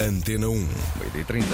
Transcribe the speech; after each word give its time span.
Antena 0.00 0.48
1. 0.48 0.54
Meio-dia 0.54 1.20
e 1.20 1.24
30. 1.24 1.46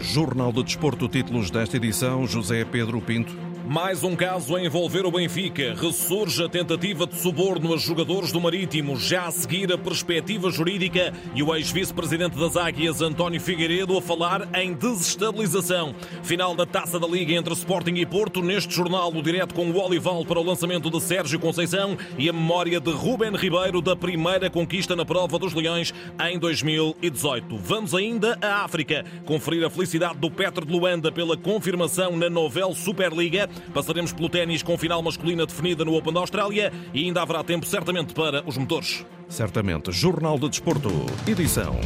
Jornal 0.00 0.52
de 0.52 0.62
Desporto, 0.62 1.08
títulos 1.08 1.50
desta 1.50 1.78
edição, 1.78 2.26
José 2.26 2.62
Pedro 2.66 3.00
Pinto. 3.00 3.49
Mais 3.66 4.02
um 4.02 4.16
caso 4.16 4.56
a 4.56 4.64
envolver 4.64 5.04
o 5.04 5.10
Benfica. 5.10 5.74
Ressurge 5.74 6.42
a 6.42 6.48
tentativa 6.48 7.06
de 7.06 7.16
suborno 7.16 7.74
a 7.74 7.76
jogadores 7.76 8.32
do 8.32 8.40
Marítimo, 8.40 8.96
já 8.96 9.26
a 9.26 9.30
seguir 9.30 9.72
a 9.72 9.78
perspectiva 9.78 10.50
jurídica 10.50 11.12
e 11.34 11.42
o 11.42 11.54
ex-vice-presidente 11.54 12.36
das 12.36 12.56
Águias, 12.56 13.00
António 13.00 13.40
Figueiredo, 13.40 13.96
a 13.96 14.02
falar 14.02 14.48
em 14.54 14.72
desestabilização. 14.72 15.94
Final 16.22 16.56
da 16.56 16.66
Taça 16.66 16.98
da 16.98 17.06
Liga 17.06 17.32
entre 17.34 17.52
Sporting 17.52 17.94
e 17.94 18.06
Porto. 18.06 18.42
Neste 18.42 18.74
jornal, 18.74 19.12
o 19.12 19.22
direto 19.22 19.54
com 19.54 19.70
o 19.70 19.78
Olival 19.78 20.24
para 20.24 20.40
o 20.40 20.44
lançamento 20.44 20.90
de 20.90 21.00
Sérgio 21.00 21.38
Conceição 21.38 21.96
e 22.18 22.28
a 22.28 22.32
memória 22.32 22.80
de 22.80 22.90
Ruben 22.90 23.36
Ribeiro 23.36 23.80
da 23.80 23.94
primeira 23.94 24.48
conquista 24.48 24.96
na 24.96 25.04
prova 25.04 25.38
dos 25.38 25.52
Leões 25.52 25.92
em 26.28 26.38
2018. 26.38 27.56
Vamos 27.58 27.94
ainda 27.94 28.38
à 28.40 28.64
África, 28.64 29.04
conferir 29.24 29.64
a 29.64 29.70
felicidade 29.70 30.18
do 30.18 30.30
Petro 30.30 30.64
de 30.64 30.72
Luanda 30.72 31.12
pela 31.12 31.36
confirmação 31.36 32.16
na 32.16 32.30
Novel 32.30 32.74
Superliga. 32.74 33.49
Passaremos 33.72 34.12
pelo 34.12 34.28
ténis 34.28 34.62
com 34.62 34.76
final 34.76 35.02
masculina 35.02 35.46
definida 35.46 35.84
no 35.84 35.94
Open 35.94 36.12
da 36.12 36.20
Austrália 36.20 36.72
e 36.92 37.04
ainda 37.04 37.22
haverá 37.22 37.42
tempo 37.42 37.66
certamente 37.66 38.12
para 38.14 38.42
os 38.46 38.56
motores. 38.56 39.04
Certamente. 39.28 39.92
Jornal 39.92 40.38
de 40.38 40.48
Desporto, 40.48 40.90
edição 41.26 41.78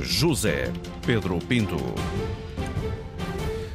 José 0.00 0.72
Pedro 1.06 1.38
Pinto. 1.38 1.76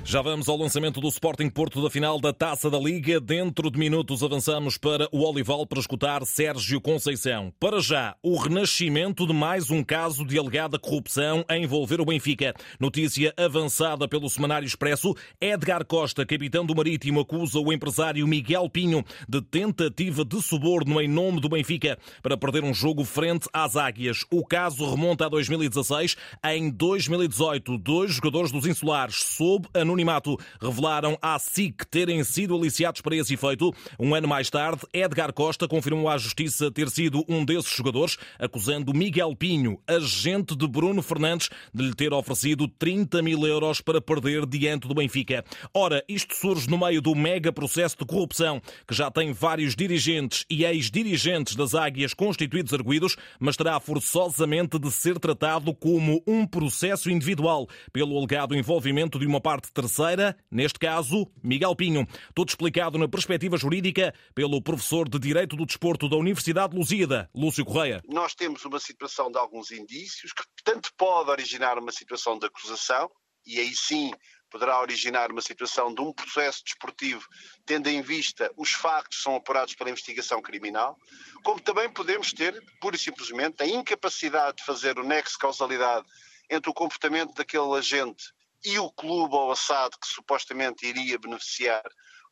Já 0.10 0.22
vamos 0.22 0.48
ao 0.48 0.56
lançamento 0.56 1.02
do 1.02 1.10
Sporting 1.10 1.50
Porto 1.50 1.84
da 1.84 1.90
final 1.90 2.18
da 2.18 2.32
Taça 2.32 2.70
da 2.70 2.80
Liga. 2.80 3.20
Dentro 3.20 3.70
de 3.70 3.78
minutos 3.78 4.24
avançamos 4.24 4.78
para 4.78 5.10
o 5.12 5.22
Olival 5.22 5.68
para 5.68 5.82
escutar 5.82 6.26
Sérgio 6.26 6.80
Conceição. 6.80 7.52
Para 7.60 7.82
já, 7.82 8.16
o 8.24 8.38
renascimento 8.38 9.28
de 9.28 9.34
mais 9.34 9.70
um 9.70 9.84
caso 9.84 10.26
de 10.26 10.40
alegada 10.40 10.80
corrupção 10.80 11.44
a 11.46 11.58
envolver 11.58 12.00
o 12.00 12.06
Benfica. 12.06 12.54
Notícia 12.80 13.34
avançada 13.36 14.08
pelo 14.08 14.30
Semanário 14.30 14.66
Expresso. 14.66 15.14
Edgar 15.42 15.86
Costa, 15.86 16.26
capitão 16.26 16.66
do 16.66 16.74
Marítimo, 16.74 17.20
acusa 17.20 17.60
o 17.60 17.74
empresário 17.74 18.26
Miguel 18.26 18.70
Pinho 18.70 19.04
de 19.28 19.42
tentativa 19.42 20.24
de 20.24 20.42
suborno 20.42 21.02
em 21.02 21.10
nome 21.10 21.42
do 21.42 21.50
Benfica 21.50 22.00
para 22.24 22.38
perder 22.38 22.64
um 22.64 22.74
jogo 22.74 23.04
frente 23.04 23.50
às 23.52 23.76
Águias. 23.76 24.24
O 24.32 24.46
caso 24.46 24.90
remonta 24.90 25.26
a 25.26 25.30
2016. 25.30 26.16
Em 26.46 26.70
2018, 26.70 27.78
dois 27.78 28.14
jogadores 28.14 28.54
dos 28.54 28.66
Insulares, 28.66 29.16
sob 29.18 29.68
anonimato, 29.74 29.97
anonimato 29.98 30.38
revelaram 30.62 31.18
à 31.22 31.40
SIC 31.40 31.86
terem 31.90 32.24
sido 32.24 32.56
aliciados 32.56 33.02
para 33.02 33.16
esse 33.16 33.34
efeito. 33.34 33.74
Um 34.00 34.14
ano 34.14 34.28
mais 34.28 34.50
tarde, 34.50 34.82
Edgar 34.94 35.34
Costa 35.34 35.68
confirmou 35.68 36.08
à 36.08 36.18
Justiça 36.18 36.72
ter 36.72 36.90
sido 36.90 37.26
um 37.28 37.44
desses 37.44 37.76
jogadores, 37.76 38.18
acusando 38.38 38.94
Miguel 38.94 39.36
Pinho, 39.36 39.80
agente 39.88 40.56
de 40.56 40.68
Bruno 40.68 41.02
Fernandes, 41.02 41.50
de 41.74 41.84
lhe 41.84 41.96
ter 41.96 42.14
oferecido 42.14 42.68
30 42.68 43.22
mil 43.22 43.46
euros 43.46 43.82
para 43.82 44.00
perder 44.00 44.46
diante 44.46 44.88
do 44.88 44.94
Benfica. 44.94 45.44
Ora, 45.74 46.04
isto 46.08 46.36
surge 46.36 46.70
no 46.70 46.78
meio 46.78 47.02
do 47.02 47.16
mega 47.16 47.52
processo 47.52 47.98
de 47.98 48.06
corrupção, 48.06 48.62
que 48.88 48.94
já 48.94 49.10
tem 49.10 49.32
vários 49.32 49.76
dirigentes 49.76 50.46
e 50.50 50.64
ex-dirigentes 50.64 51.56
das 51.56 51.74
águias 51.74 52.14
constituídos 52.14 52.74
arguídos, 52.74 53.16
mas 53.40 53.58
terá 53.58 53.80
forçosamente 53.80 54.78
de 54.78 54.92
ser 54.92 55.20
tratado 55.20 55.74
como 55.74 56.22
um 56.28 56.46
processo 56.46 57.10
individual, 57.10 57.68
pelo 57.92 58.18
alegado 58.18 58.56
envolvimento 58.56 59.18
de 59.18 59.26
uma 59.26 59.42
parte 59.42 59.72
terceira 59.72 59.87
terceira, 59.88 60.38
neste 60.52 60.78
caso, 60.78 61.32
Miguel 61.42 61.76
Pinho. 61.76 62.06
Tudo 62.36 62.50
explicado 62.50 62.98
na 62.98 63.08
perspectiva 63.08 63.58
jurídica 63.58 64.14
pelo 64.36 64.62
professor 64.62 65.08
de 65.08 65.18
Direito 65.18 65.56
do 65.56 65.66
Desporto 65.66 66.10
da 66.10 66.18
Universidade 66.18 66.74
de 66.74 66.78
Lusíada, 66.78 67.30
Lúcio 67.34 67.66
Correia. 67.66 68.04
Nós 68.08 68.36
temos 68.36 68.64
uma 68.66 68.80
situação 68.80 69.32
de 69.32 69.38
alguns 69.38 69.72
indícios 69.72 70.34
que 70.34 70.44
tanto 70.64 70.92
pode 70.98 71.30
originar 71.32 71.80
uma 71.80 71.92
situação 71.92 72.38
de 72.38 72.46
acusação, 72.46 73.10
e 73.46 73.60
aí 73.60 73.74
sim 73.74 74.12
poderá 74.50 74.80
originar 74.82 75.32
uma 75.32 75.42
situação 75.42 75.94
de 75.94 76.02
um 76.02 76.14
processo 76.14 76.64
desportivo, 76.64 77.26
tendo 77.66 77.88
em 77.88 78.02
vista 78.02 78.52
os 78.58 78.72
factos 78.72 79.18
que 79.18 79.24
são 79.24 79.36
apurados 79.36 79.74
pela 79.76 79.90
investigação 79.90 80.42
criminal, 80.42 80.98
como 81.44 81.60
também 81.60 81.90
podemos 81.90 82.34
ter, 82.34 82.62
pura 82.80 82.96
e 82.96 83.00
simplesmente, 83.00 83.62
a 83.62 83.68
incapacidade 83.68 84.58
de 84.58 84.66
fazer 84.66 84.98
o 85.00 85.04
nexo 85.04 85.38
causalidade 85.38 86.06
entre 86.50 86.70
o 86.70 86.74
comportamento 86.74 87.34
daquele 87.34 87.74
agente 87.74 88.37
e 88.68 88.78
o 88.80 88.92
clube 88.92 89.34
ao 89.34 89.52
assado 89.52 89.98
que 89.98 90.08
supostamente 90.08 90.86
iria 90.86 91.18
beneficiar 91.18 91.84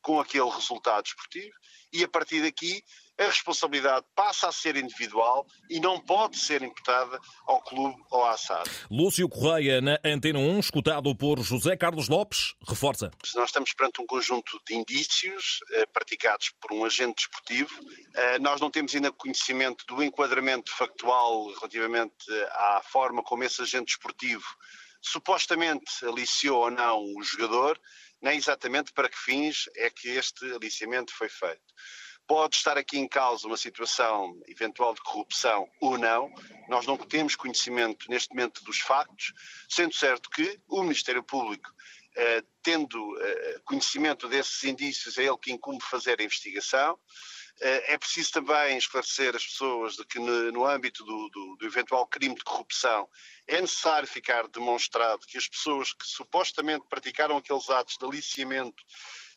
com 0.02 0.20
aquele 0.20 0.48
resultado 0.50 1.06
esportivo, 1.06 1.56
e 1.92 2.04
a 2.04 2.08
partir 2.08 2.42
daqui 2.42 2.84
a 3.18 3.24
responsabilidade 3.24 4.04
passa 4.14 4.48
a 4.48 4.52
ser 4.52 4.76
individual 4.76 5.46
e 5.70 5.80
não 5.80 5.98
pode 5.98 6.36
ser 6.36 6.62
imputada 6.62 7.18
ao 7.46 7.62
clube 7.62 7.96
ou 8.10 8.22
à 8.22 8.32
assado. 8.32 8.70
Lúcio 8.90 9.26
Correia, 9.28 9.80
na 9.80 9.98
Antena 10.04 10.38
1, 10.38 10.60
escutado 10.60 11.16
por 11.16 11.40
José 11.40 11.76
Carlos 11.76 12.08
Lopes, 12.08 12.54
reforça. 12.68 13.10
Nós 13.34 13.48
estamos 13.48 13.72
perante 13.72 14.02
um 14.02 14.06
conjunto 14.06 14.60
de 14.68 14.74
indícios 14.76 15.60
eh, 15.72 15.86
praticados 15.86 16.52
por 16.60 16.72
um 16.72 16.84
agente 16.84 17.16
desportivo. 17.16 17.70
Eh, 18.14 18.38
nós 18.38 18.60
não 18.60 18.70
temos 18.70 18.94
ainda 18.94 19.10
conhecimento 19.10 19.86
do 19.86 20.02
enquadramento 20.02 20.70
factual 20.76 21.46
relativamente 21.54 22.30
à 22.50 22.82
forma 22.84 23.22
como 23.22 23.42
esse 23.42 23.62
agente 23.62 23.86
desportivo 23.86 24.44
supostamente 25.06 26.04
aliciou 26.04 26.64
ou 26.64 26.70
não 26.70 27.02
o 27.16 27.22
jogador, 27.22 27.80
nem 28.20 28.36
exatamente 28.36 28.92
para 28.92 29.08
que 29.08 29.18
fins 29.18 29.68
é 29.76 29.88
que 29.88 30.08
este 30.08 30.44
aliciamento 30.52 31.12
foi 31.12 31.28
feito. 31.28 31.62
Pode 32.26 32.56
estar 32.56 32.76
aqui 32.76 32.98
em 32.98 33.06
causa 33.06 33.46
uma 33.46 33.56
situação 33.56 34.36
eventual 34.48 34.92
de 34.94 35.00
corrupção 35.02 35.68
ou 35.80 35.96
não, 35.96 36.28
nós 36.68 36.84
não 36.84 36.96
temos 36.96 37.36
conhecimento 37.36 38.10
neste 38.10 38.34
momento 38.34 38.64
dos 38.64 38.80
factos, 38.80 39.32
sendo 39.68 39.94
certo 39.94 40.28
que 40.30 40.60
o 40.66 40.82
Ministério 40.82 41.22
Público, 41.22 41.70
eh, 42.16 42.42
tendo 42.64 42.98
eh, 43.20 43.60
conhecimento 43.64 44.26
desses 44.28 44.64
indícios, 44.64 45.18
é 45.18 45.24
ele 45.24 45.38
que 45.38 45.52
incumbe 45.52 45.84
fazer 45.84 46.20
a 46.20 46.24
investigação. 46.24 46.98
Eh, 47.60 47.94
é 47.94 47.98
preciso 47.98 48.32
também 48.32 48.76
esclarecer 48.76 49.34
as 49.34 49.44
pessoas 49.44 49.94
de 49.96 50.04
que 50.04 50.18
no, 50.18 50.66
âmbito 50.66 51.04
do, 51.04 51.28
do, 51.30 51.56
do, 51.56 51.66
eventual 51.66 52.06
crime 52.06 52.34
de 52.34 52.44
corrupção 52.44 53.08
é 53.46 53.60
necessário 53.60 54.06
ficar 54.06 54.46
demonstrado 54.48 55.26
que 55.26 55.38
as 55.38 55.48
pessoas 55.48 55.92
que 55.92 56.06
supostamente 56.06 56.84
praticaram 56.88 57.36
aqueles 57.36 57.70
atos 57.70 57.96
de 57.96 58.04
aliciamento, 58.04 58.82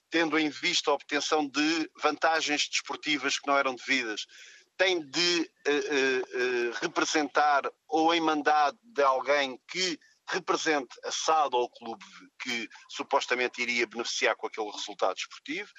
tendo 0.10 0.38
em 0.38 0.50
vista 0.50 0.92
a 0.92 0.96
obtenção 0.96 1.48
de 1.48 1.92
vantagens 2.02 2.68
desportivas 2.68 3.40
que 3.40 3.48
não 3.48 3.58
eram 3.58 3.74
devidas, 3.76 4.28
têm 4.76 5.02
de 5.02 5.52
uh, 5.68 5.72
uh, 5.72 6.70
uh, 6.70 6.74
representar 6.82 7.70
ou 7.88 8.14
em 8.14 8.20
mandado 8.20 8.78
de 8.82 9.02
alguém 9.02 9.60
que 9.68 10.00
represente 10.30 10.96
a 11.04 11.12
SAD 11.12 11.56
ou 11.56 11.64
o 11.64 11.70
clube 11.70 12.04
que 12.42 12.70
supostamente 12.88 13.62
iria 13.62 13.88
beneficiar 13.88 14.36
com 14.36 14.48
aquele 14.48 14.70
resultado 14.72 15.18
esportivo, 15.18 15.70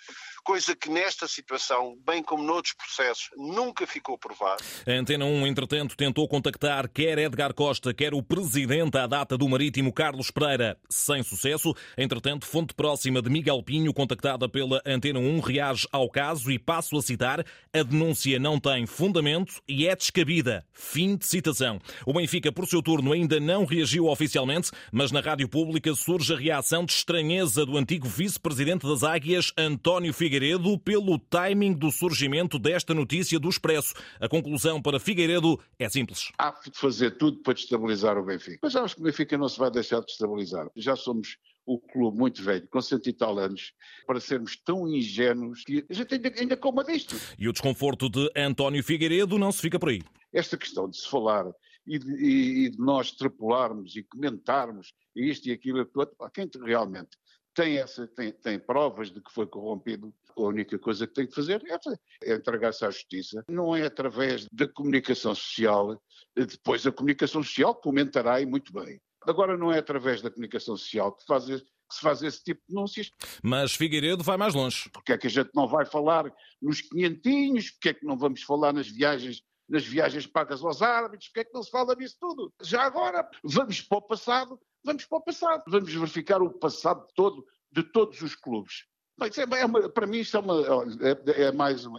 coisa 0.45 0.75
que 0.75 0.91
nesta 0.91 1.27
situação, 1.29 1.97
bem 2.05 2.23
como 2.23 2.43
noutros 2.43 2.75
processos, 2.75 3.31
nunca 3.37 3.87
ficou 3.87 4.19
provado. 4.19 4.63
A 4.87 4.91
Antena 4.91 5.25
1, 5.25 5.47
entretanto, 5.47 5.97
tentou 5.97 6.27
contactar 6.29 6.89
quer 6.89 7.19
Edgar 7.19 7.55
Costa, 7.55 7.95
quer 7.95 8.13
o 8.13 8.23
presidente 8.23 8.99
à 8.99 9.07
data 9.07 9.39
do 9.39 9.49
Marítimo, 9.49 9.93
Carlos 9.93 10.31
Pereira, 10.31 10.77
sem 10.89 11.23
sucesso. 11.23 11.75
Entretanto, 11.97 12.47
fonte 12.47 12.75
próxima 12.75 13.23
de 13.23 13.31
Miguel 13.31 13.63
Pinho, 13.63 13.95
contactada 13.95 14.49
pela 14.49 14.83
Antena 14.85 15.21
1, 15.21 15.41
reage 15.41 15.87
ao 15.93 16.11
caso 16.11 16.51
e 16.51 16.59
passo 16.59 16.97
a 16.97 17.03
citar: 17.03 17.45
a 17.73 17.83
denúncia 17.83 18.39
não 18.39 18.59
tem 18.59 18.87
fundamento 18.87 19.63
e 19.69 19.87
é 19.87 19.95
descabida. 19.95 20.67
Fim 20.73 21.17
de 21.17 21.27
citação. 21.27 21.81
O 22.05 22.13
Benfica, 22.13 22.51
por 22.53 22.67
seu 22.67 22.83
turno, 22.83 23.13
ainda 23.13 23.39
não 23.39 23.65
reagiu 23.65 24.07
oficialmente 24.07 24.40
oficialmente, 24.41 24.71
mas 24.93 25.13
na 25.13 25.21
rádio 25.21 25.49
pública 25.49 25.95
surge 25.95 26.33
a 26.33 26.37
reação 26.37 26.85
de 26.85 26.93
estranheza 26.93 27.65
do 27.65 27.77
antigo 27.77 28.09
vice-presidente 28.09 28.87
das 28.87 29.03
Águias, 29.03 29.53
António 29.57 30.13
Figueiredo, 30.13 30.79
pelo 30.79 31.19
timing 31.19 31.73
do 31.73 31.91
surgimento 31.91 32.59
desta 32.59 32.95
notícia 32.95 33.39
do 33.39 33.49
Expresso. 33.49 33.95
A 34.19 34.29
conclusão 34.29 34.81
para 34.81 34.99
Figueiredo 34.99 35.59
é 35.79 35.89
simples. 35.89 36.31
Há 36.39 36.51
de 36.51 36.79
fazer 36.79 37.13
tudo 37.13 37.39
para 37.43 37.55
destabilizar 37.55 38.17
o 38.19 38.25
Benfica. 38.25 38.59
Mas 38.63 38.77
acho 38.77 38.95
que 38.95 39.01
o 39.01 39.05
Benfica 39.05 39.37
não 39.37 39.49
se 39.49 39.59
vai 39.59 39.71
deixar 39.71 40.01
de 40.01 40.07
destabilizar. 40.07 40.67
Já 40.77 40.97
somos 40.97 41.37
o 41.67 41.79
clube 41.79 42.19
muito 42.19 42.43
velho, 42.43 42.67
com 42.69 42.81
cento 42.81 43.09
e 43.09 43.13
tal 43.13 43.39
anos, 43.39 43.73
para 44.07 44.19
sermos 44.19 44.57
tão 44.57 44.89
ingênuos 44.89 45.63
que 45.63 45.85
a 45.89 45.95
gente 45.95 46.15
ainda, 46.15 46.33
ainda 46.37 46.57
coma 46.57 46.83
disto. 46.83 47.15
E 47.39 47.49
o 47.49 47.53
desconforto 47.53 48.09
de 48.09 48.29
António 48.37 48.83
Figueiredo 48.83 49.39
não 49.39 49.53
se 49.53 49.61
fica 49.61 49.79
por 49.79 49.91
aí. 49.91 50.03
Esta 50.33 50.57
questão 50.57 50.89
de 50.89 50.97
se 50.97 51.09
falar 51.09 51.45
e 51.87 51.99
de, 51.99 52.13
e 52.13 52.71
de 52.71 52.79
nós 52.79 53.09
extrapolarmos 53.09 53.97
e 53.97 54.03
comentarmos 54.03 54.93
isto 55.15 55.49
e 55.49 55.53
aquilo, 55.53 55.89
quem 56.33 56.49
realmente 56.65 57.17
tem, 57.55 57.79
essa, 57.79 58.07
tem, 58.07 58.33
tem, 58.33 58.59
provas 58.59 59.11
de 59.11 59.21
que 59.21 59.33
foi 59.33 59.47
corrompido, 59.47 60.15
a 60.37 60.43
única 60.43 60.79
coisa 60.79 61.07
que 61.07 61.15
tem 61.15 61.27
que 61.27 61.35
fazer 61.35 61.63
é, 61.67 62.31
é 62.31 62.35
entregar-se 62.35 62.85
à 62.85 62.91
justiça. 62.91 63.45
Não 63.49 63.75
é 63.75 63.85
através 63.85 64.47
da 64.53 64.69
comunicação 64.69 65.35
social, 65.35 66.01
depois 66.35 66.87
a 66.87 66.93
comunicação 66.93 67.43
social 67.43 67.75
comentará 67.75 68.41
e 68.41 68.47
muito 68.47 68.73
bem. 68.73 69.01
Agora 69.23 69.57
não 69.57 69.73
é 69.73 69.79
através 69.79 70.23
da 70.23 70.31
comunicação 70.31 70.77
social 70.77 71.13
que, 71.13 71.25
faz, 71.27 71.45
que 71.45 71.95
se 71.95 72.01
faz 72.01 72.23
esse 72.23 72.43
tipo 72.43 72.61
de 72.67 72.75
denúncias. 72.75 73.11
Mas 73.43 73.75
Figueiredo 73.75 74.25
vai 74.25 74.37
mais 74.37 74.55
longe. 74.55 74.89
Porque 74.91 75.13
é 75.13 75.19
que 75.19 75.27
a 75.27 75.31
gente 75.31 75.51
não 75.55 75.69
vai 75.69 75.85
falar 75.85 76.33
nos 76.63 76.81
quinhentinhos? 76.81 77.71
Porque 77.73 77.91
é 77.91 77.95
que 77.95 78.07
não 78.07 78.17
vamos 78.17 78.43
falar 78.43 78.73
nas 78.73 78.89
viagens 78.89 79.43
nas 79.71 79.87
viagens 79.87 80.27
pagas 80.27 80.63
aos 80.63 80.83
árbitros, 80.83 81.29
porque 81.29 81.41
é 81.41 81.45
que 81.45 81.55
não 81.55 81.63
se 81.63 81.71
fala 81.71 81.95
disso 81.95 82.17
tudo? 82.21 82.53
Já 82.61 82.83
agora, 82.83 83.27
vamos 83.45 83.81
para 83.81 83.99
o 83.99 84.03
passado, 84.03 84.61
vamos 84.85 85.07
para 85.07 85.19
o 85.19 85.23
passado, 85.23 85.63
vamos 85.69 85.95
verificar 85.95 86.43
o 86.43 86.51
passado 86.51 87.07
todo 87.15 87.47
de 87.71 87.85
todos 87.85 88.21
os 88.21 88.35
clubes. 88.35 88.85
É 89.59 89.65
uma, 89.65 89.89
para 89.89 90.07
mim, 90.07 90.19
isto 90.19 90.37
é, 90.37 90.41
uma, 90.41 90.55
é, 91.03 91.43
é 91.45 91.53
mais 91.53 91.87
um, 91.87 91.95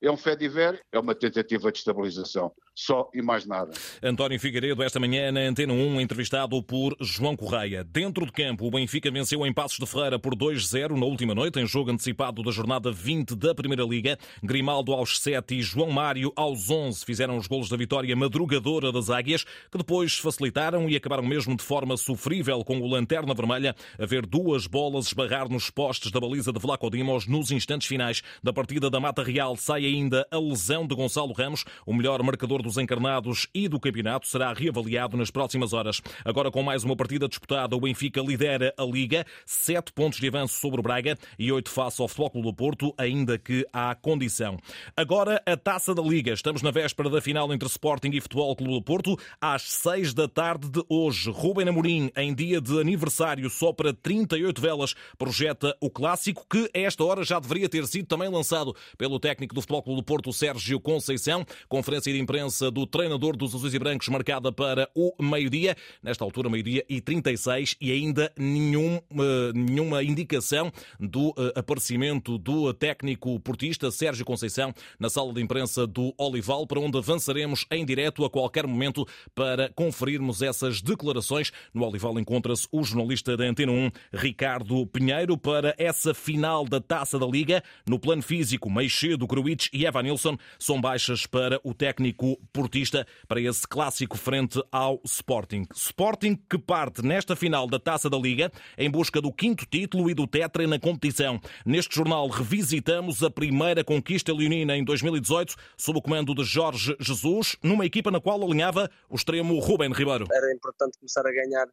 é 0.00 0.10
um 0.10 0.14
é 0.14 0.48
ver, 0.48 0.86
é 0.92 0.98
uma 0.98 1.14
tentativa 1.14 1.72
de 1.72 1.78
estabilização. 1.78 2.54
Só 2.80 3.10
e 3.12 3.20
mais 3.20 3.44
nada. 3.44 3.72
António 4.00 4.38
Figueiredo, 4.38 4.84
esta 4.84 5.00
manhã 5.00 5.32
na 5.32 5.40
Antena 5.40 5.72
1, 5.72 6.00
entrevistado 6.00 6.62
por 6.62 6.96
João 7.00 7.34
Correia. 7.34 7.82
Dentro 7.82 8.24
de 8.24 8.30
campo, 8.30 8.68
o 8.68 8.70
Benfica 8.70 9.10
venceu 9.10 9.44
em 9.44 9.52
Passos 9.52 9.78
de 9.78 9.84
Ferreira 9.84 10.16
por 10.16 10.36
2-0 10.36 10.96
na 10.96 11.04
última 11.04 11.34
noite, 11.34 11.58
em 11.58 11.66
jogo 11.66 11.90
antecipado 11.90 12.40
da 12.40 12.52
jornada 12.52 12.92
20 12.92 13.34
da 13.34 13.52
Primeira 13.52 13.82
Liga. 13.82 14.16
Grimaldo 14.44 14.92
aos 14.92 15.18
7 15.18 15.56
e 15.56 15.60
João 15.60 15.90
Mário 15.90 16.32
aos 16.36 16.70
11 16.70 17.04
fizeram 17.04 17.36
os 17.36 17.48
golos 17.48 17.68
da 17.68 17.76
vitória 17.76 18.14
madrugadora 18.14 18.92
das 18.92 19.10
Águias, 19.10 19.42
que 19.42 19.78
depois 19.78 20.16
facilitaram 20.16 20.88
e 20.88 20.94
acabaram 20.94 21.24
mesmo 21.24 21.56
de 21.56 21.64
forma 21.64 21.96
sofrível 21.96 22.62
com 22.62 22.78
o 22.78 22.86
Lanterna 22.86 23.34
Vermelha 23.34 23.74
a 23.98 24.06
ver 24.06 24.24
duas 24.24 24.68
bolas 24.68 25.08
esbarrar 25.08 25.48
nos 25.48 25.68
postes 25.68 26.12
da 26.12 26.20
baliza 26.20 26.52
de 26.52 26.60
Vlaco 26.60 26.88
Dimos 26.88 27.26
nos 27.26 27.50
instantes 27.50 27.88
finais 27.88 28.22
da 28.40 28.52
partida 28.52 28.88
da 28.88 29.00
Mata 29.00 29.24
Real. 29.24 29.56
Sai 29.56 29.84
ainda 29.84 30.24
a 30.30 30.38
lesão 30.38 30.86
de 30.86 30.94
Gonçalo 30.94 31.32
Ramos, 31.32 31.64
o 31.84 31.92
melhor 31.92 32.22
marcador 32.22 32.67
dos 32.68 32.78
encarnados 32.78 33.48
e 33.54 33.68
do 33.68 33.80
campeonato, 33.80 34.26
será 34.26 34.52
reavaliado 34.52 35.16
nas 35.16 35.30
próximas 35.30 35.72
horas. 35.72 36.00
Agora, 36.24 36.50
com 36.50 36.62
mais 36.62 36.84
uma 36.84 36.94
partida 36.94 37.28
disputada, 37.28 37.74
o 37.74 37.80
Benfica 37.80 38.20
lidera 38.20 38.72
a 38.76 38.84
Liga, 38.84 39.26
sete 39.44 39.92
pontos 39.92 40.20
de 40.20 40.28
avanço 40.28 40.60
sobre 40.60 40.80
o 40.80 40.82
Braga 40.82 41.18
e 41.38 41.50
oito 41.50 41.70
face 41.70 42.00
ao 42.00 42.08
Futebol 42.08 42.30
Clube 42.30 42.48
do 42.48 42.54
Porto, 42.54 42.94
ainda 42.96 43.38
que 43.38 43.66
há 43.72 43.94
condição. 43.94 44.58
Agora, 44.96 45.42
a 45.46 45.56
Taça 45.56 45.94
da 45.94 46.02
Liga. 46.02 46.32
Estamos 46.32 46.62
na 46.62 46.70
véspera 46.70 47.10
da 47.10 47.20
final 47.20 47.52
entre 47.52 47.68
Sporting 47.68 48.10
e 48.12 48.20
Futebol 48.20 48.54
Clube 48.54 48.74
do 48.74 48.82
Porto, 48.82 49.18
às 49.40 49.62
seis 49.62 50.12
da 50.12 50.28
tarde 50.28 50.68
de 50.68 50.82
hoje. 50.88 51.30
Rubem 51.30 51.68
Amorim, 51.68 52.10
em 52.16 52.34
dia 52.34 52.60
de 52.60 52.78
aniversário, 52.80 53.48
só 53.48 53.72
para 53.72 53.92
38 53.92 54.60
velas, 54.60 54.94
projeta 55.16 55.76
o 55.80 55.90
clássico 55.90 56.46
que, 56.48 56.70
a 56.74 56.80
esta 56.80 57.04
hora, 57.04 57.24
já 57.24 57.38
deveria 57.38 57.68
ter 57.68 57.86
sido 57.86 58.06
também 58.06 58.28
lançado 58.28 58.74
pelo 58.96 59.18
técnico 59.18 59.54
do 59.54 59.60
Futebol 59.60 59.82
Clube 59.82 60.00
do 60.00 60.04
Porto, 60.04 60.32
Sérgio 60.32 60.80
Conceição. 60.80 61.44
Conferência 61.68 62.12
de 62.12 62.18
imprensa 62.18 62.57
do 62.72 62.86
treinador 62.86 63.36
dos 63.36 63.54
Azuis 63.54 63.72
e 63.72 63.78
Brancos 63.78 64.08
marcada 64.08 64.50
para 64.52 64.88
o 64.94 65.12
meio-dia. 65.22 65.76
Nesta 66.02 66.24
altura, 66.24 66.50
meio-dia 66.50 66.84
e 66.88 67.00
36 67.00 67.76
e 67.80 67.92
ainda 67.92 68.32
nenhum, 68.36 68.96
uh, 68.96 69.52
nenhuma 69.54 70.02
indicação 70.02 70.72
do 70.98 71.28
uh, 71.30 71.52
aparecimento 71.54 72.36
do 72.36 72.72
técnico 72.74 73.38
portista 73.40 73.90
Sérgio 73.90 74.24
Conceição 74.24 74.74
na 74.98 75.08
sala 75.08 75.32
de 75.32 75.40
imprensa 75.40 75.86
do 75.86 76.12
Olival, 76.18 76.66
para 76.66 76.80
onde 76.80 76.98
avançaremos 76.98 77.64
em 77.70 77.84
direto 77.84 78.24
a 78.24 78.30
qualquer 78.30 78.66
momento 78.66 79.06
para 79.34 79.70
conferirmos 79.74 80.42
essas 80.42 80.82
declarações. 80.82 81.52
No 81.72 81.86
Olival 81.86 82.18
encontra-se 82.18 82.66
o 82.72 82.82
jornalista 82.82 83.36
da 83.36 83.44
Antena 83.44 83.72
1, 83.72 83.90
Ricardo 84.12 84.86
Pinheiro, 84.86 85.36
para 85.36 85.74
essa 85.78 86.12
final 86.12 86.64
da 86.64 86.80
Taça 86.80 87.18
da 87.18 87.26
Liga. 87.26 87.62
No 87.86 87.98
plano 87.98 88.22
físico, 88.22 88.70
meio 88.70 88.90
cedo, 88.90 89.26
Gruitch 89.26 89.68
e 89.72 89.86
Evan 89.86 90.02
Nilsson 90.02 90.36
são 90.58 90.80
baixas 90.80 91.26
para 91.26 91.60
o 91.62 91.74
técnico 91.74 92.37
portista 92.52 93.06
para 93.26 93.40
esse 93.40 93.66
clássico 93.66 94.16
frente 94.16 94.62
ao 94.70 95.00
Sporting. 95.04 95.66
Sporting 95.74 96.36
que 96.48 96.58
parte 96.58 97.02
nesta 97.02 97.36
final 97.36 97.66
da 97.66 97.78
Taça 97.78 98.08
da 98.08 98.16
Liga 98.16 98.50
em 98.76 98.90
busca 98.90 99.20
do 99.20 99.32
quinto 99.32 99.66
título 99.66 100.10
e 100.10 100.14
do 100.14 100.26
Tetra 100.26 100.66
na 100.66 100.78
competição. 100.78 101.40
Neste 101.64 101.96
jornal 101.96 102.28
revisitamos 102.28 103.22
a 103.22 103.30
primeira 103.30 103.84
conquista 103.84 104.32
leonina 104.32 104.76
em 104.76 104.84
2018 104.84 105.54
sob 105.76 105.98
o 105.98 106.02
comando 106.02 106.34
de 106.34 106.44
Jorge 106.44 106.96
Jesus, 107.00 107.56
numa 107.62 107.84
equipa 107.84 108.10
na 108.10 108.20
qual 108.20 108.42
alinhava 108.42 108.90
o 109.08 109.16
extremo 109.16 109.58
Ruben 109.58 109.92
Ribeiro. 109.92 110.26
Era 110.30 110.52
importante 110.52 110.98
começar 110.98 111.26
a 111.26 111.32
ganhar 111.32 111.66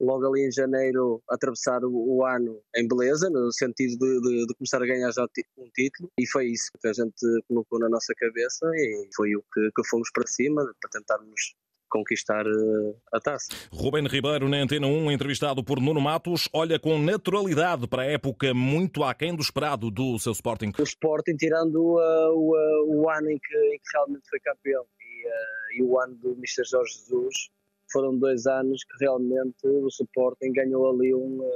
logo 0.00 0.26
ali 0.26 0.46
em 0.46 0.52
janeiro 0.52 1.22
atravessar 1.28 1.84
o, 1.84 1.90
o 1.92 2.24
ano 2.24 2.60
em 2.76 2.86
beleza, 2.86 3.30
no 3.30 3.50
sentido 3.52 3.98
de, 3.98 4.20
de, 4.20 4.46
de, 4.46 4.54
começar 4.54 4.82
a 4.82 4.86
ganhar 4.86 5.10
já 5.10 5.24
um 5.58 5.70
título, 5.74 6.10
e 6.18 6.26
foi 6.26 6.46
isso 6.46 6.70
que 6.80 6.88
a 6.88 6.92
gente 6.92 7.14
colocou 7.48 7.78
na 7.78 7.88
nossa 7.88 8.14
cabeça 8.14 8.66
e 8.74 9.08
foi 9.14 9.34
o 9.34 9.42
que, 9.52 9.70
que 9.74 9.88
fomos 9.88 10.10
para 10.12 10.26
cima 10.26 10.64
para 10.80 10.90
tentarmos 10.90 11.54
conquistar 11.88 12.46
uh, 12.46 12.96
a 13.12 13.20
taça. 13.20 13.48
Ruben 13.72 14.06
Ribeiro, 14.06 14.48
na 14.48 14.58
Antena 14.58 14.86
1, 14.86 15.10
entrevistado 15.12 15.62
por 15.64 15.80
Nuno 15.80 16.00
Matos, 16.00 16.48
olha 16.52 16.78
com 16.78 16.98
naturalidade 16.98 17.86
para 17.86 18.02
a 18.02 18.06
época 18.06 18.52
muito 18.52 19.04
aquém 19.04 19.34
do 19.34 19.42
esperado 19.42 19.90
do 19.90 20.18
seu 20.18 20.32
Sporting. 20.32 20.72
O 20.78 20.82
Sporting, 20.82 21.36
tirando 21.36 21.76
uh, 21.76 22.32
o, 22.34 22.54
uh, 22.54 23.02
o 23.02 23.10
ano 23.10 23.30
em 23.30 23.38
que, 23.38 23.56
em 23.56 23.78
que, 23.78 23.90
realmente 23.94 24.28
foi 24.28 24.40
campeão 24.40 24.84
e, 25.00 25.78
e 25.78 25.82
o 25.82 25.98
ano 26.00 26.14
do 26.16 26.32
Mr. 26.32 26.64
Jorge 26.68 26.98
Jesus, 26.98 27.50
foram 27.90 28.16
dois 28.18 28.46
anos 28.46 28.84
que 28.84 29.04
realmente 29.04 29.66
o 29.66 29.88
Sporting 29.88 30.52
ganhou 30.52 30.90
ali 30.90 31.14
uma, 31.14 31.50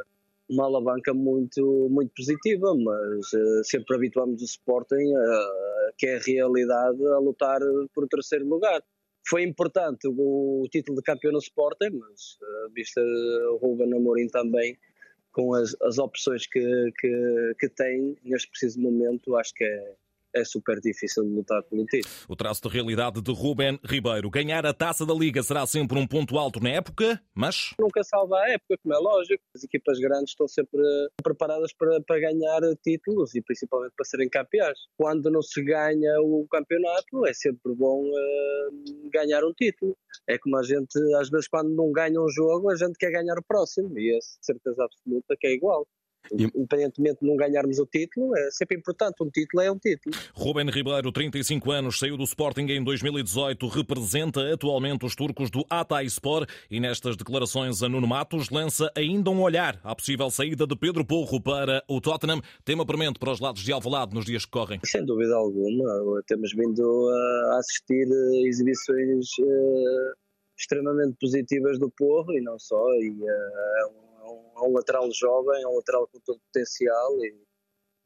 uma 0.49 0.65
alavanca 0.65 1.15
muito, 1.15 1.89
muito 1.91 2.13
positiva, 2.15 2.75
mas 2.75 3.33
uh, 3.33 3.65
sempre 3.65 3.97
habituamos 3.97 4.43
o 4.43 4.45
Sporting, 4.45 5.15
uh, 5.15 5.93
que 5.97 6.07
é 6.07 6.17
a 6.17 6.21
realidade, 6.21 7.07
a 7.07 7.19
lutar 7.19 7.61
por 7.95 8.05
o 8.05 8.09
terceiro 8.09 8.47
lugar. 8.47 8.83
Foi 9.29 9.43
importante 9.43 10.09
o, 10.09 10.63
o 10.63 10.69
título 10.69 10.97
de 10.99 11.03
campeão 11.03 11.33
no 11.33 11.39
Sporting, 11.39 11.91
mas 11.93 12.39
uh, 12.43 12.73
vista 12.75 13.01
o 13.01 13.57
Ruben 13.57 13.95
Amorim 13.95 14.27
também, 14.29 14.77
com 15.33 15.55
as, 15.55 15.77
as 15.83 15.99
opções 15.99 16.47
que, 16.47 16.93
que, 16.99 17.55
que 17.59 17.69
tem 17.69 18.17
neste 18.25 18.51
preciso 18.51 18.81
momento, 18.81 19.37
acho 19.37 19.55
que 19.55 19.65
é, 19.65 19.95
é 20.35 20.45
super 20.45 20.81
difícil 20.81 21.25
de 21.25 21.31
lutar 21.31 21.63
pelo 21.65 21.85
título. 21.87 22.15
O 22.29 22.37
traço 22.37 22.63
de 22.63 22.69
realidade 22.69 23.21
de 23.21 23.33
Ruben 23.33 23.79
Ribeiro. 23.85 24.31
Ganhar 24.31 24.65
a 24.67 24.73
taça 24.73 25.05
da 25.05 25.15
Liga 25.15 25.43
será 25.43 25.67
sempre 25.67 25.99
um 25.99 26.07
ponto 26.07 26.39
alto 26.39 26.61
na 26.61 26.71
época, 26.71 27.21
mas. 27.35 27.75
Nunca 27.79 28.03
salva 28.03 28.39
a 28.39 28.51
época, 28.51 28.77
como 28.83 28.95
é 28.95 28.99
lógico. 28.99 29.43
As 29.55 29.65
equipas 29.65 29.99
grandes 29.99 30.31
estão 30.31 30.47
sempre 30.49 30.81
preparadas 31.23 31.73
para, 31.73 32.01
para 32.03 32.21
ganhar 32.21 32.61
títulos 32.83 33.35
e 33.35 33.43
principalmente 33.43 33.93
para 33.97 34.05
serem 34.05 34.29
campeões. 34.29 34.79
Quando 34.97 35.31
não 35.31 35.43
se 35.43 35.63
ganha 35.63 36.21
o 36.21 36.47
campeonato, 36.51 37.27
é 37.27 37.33
sempre 37.33 37.75
bom 37.75 38.05
uh, 38.05 39.11
ganhar 39.13 39.45
um 39.45 39.53
título. 39.53 39.97
É 40.29 40.39
como 40.39 40.57
a 40.57 40.63
gente, 40.63 40.99
às 41.17 41.29
vezes, 41.29 41.49
quando 41.49 41.75
não 41.75 41.91
ganha 41.93 42.21
um 42.21 42.29
jogo, 42.29 42.71
a 42.71 42.77
gente 42.77 42.97
quer 42.99 43.11
ganhar 43.11 43.39
o 43.39 43.45
próximo 43.45 43.99
e 43.99 44.17
é 44.17 44.19
certeza 44.41 44.85
absoluta 44.85 45.37
que 45.39 45.47
é 45.47 45.55
igual. 45.55 45.87
Independentemente 46.33 47.21
de 47.21 47.27
não 47.27 47.37
ganharmos 47.37 47.79
o 47.79 47.87
título, 47.87 48.37
é 48.37 48.51
sempre 48.51 48.77
importante. 48.77 49.23
Um 49.23 49.31
título 49.31 49.63
é 49.63 49.71
um 49.71 49.79
título. 49.79 50.15
Ruben 50.35 50.71
Ribeiro, 50.71 51.11
35 51.11 51.71
anos, 51.71 51.99
saiu 51.99 52.17
do 52.17 52.25
Sporting 52.25 52.67
em 52.67 52.83
2018, 52.83 53.67
representa 53.69 54.53
atualmente 54.53 55.05
os 55.05 55.15
turcos 55.15 55.51
do 55.51 55.65
Sport 56.07 56.49
e 56.71 56.81
nestas 56.81 57.17
declarações 57.17 57.83
a 57.83 57.89
Nuno 57.89 58.07
Matos 58.07 58.51
lança 58.51 58.91
ainda 58.97 59.31
um 59.31 59.43
olhar 59.43 59.81
à 59.83 59.95
possível 59.95 60.31
saída 60.31 60.67
de 60.67 60.77
Pedro 60.77 61.05
Porro 61.05 61.41
para 61.41 61.83
o 61.89 62.01
Tottenham, 62.01 62.41
tema 62.65 62.87
premente 62.87 63.19
para 63.19 63.33
os 63.33 63.41
lados 63.41 63.63
de 63.63 63.73
Alvalade 63.73 64.15
nos 64.15 64.25
dias 64.25 64.45
que 64.45 64.51
correm. 64.51 64.81
Sem 64.85 65.05
dúvida 65.05 65.35
alguma, 65.35 66.23
temos 66.27 66.53
vindo 66.55 67.09
a 67.09 67.59
assistir 67.59 68.07
exibições 68.47 69.27
uh, 69.41 70.15
extremamente 70.59 71.17
positivas 71.21 71.79
do 71.79 71.91
Porro 71.91 72.33
e 72.33 72.41
não 72.41 72.59
só, 72.59 72.83
e 73.01 73.11
uh, 73.11 74.07
a 74.07 74.10
um 74.31 74.73
lateral 74.73 75.09
jovem, 75.13 75.65
a 75.65 75.69
um 75.69 75.77
lateral 75.77 76.09
com 76.09 76.21
todo 76.21 76.41
potencial 76.41 77.25
e, 77.25 77.43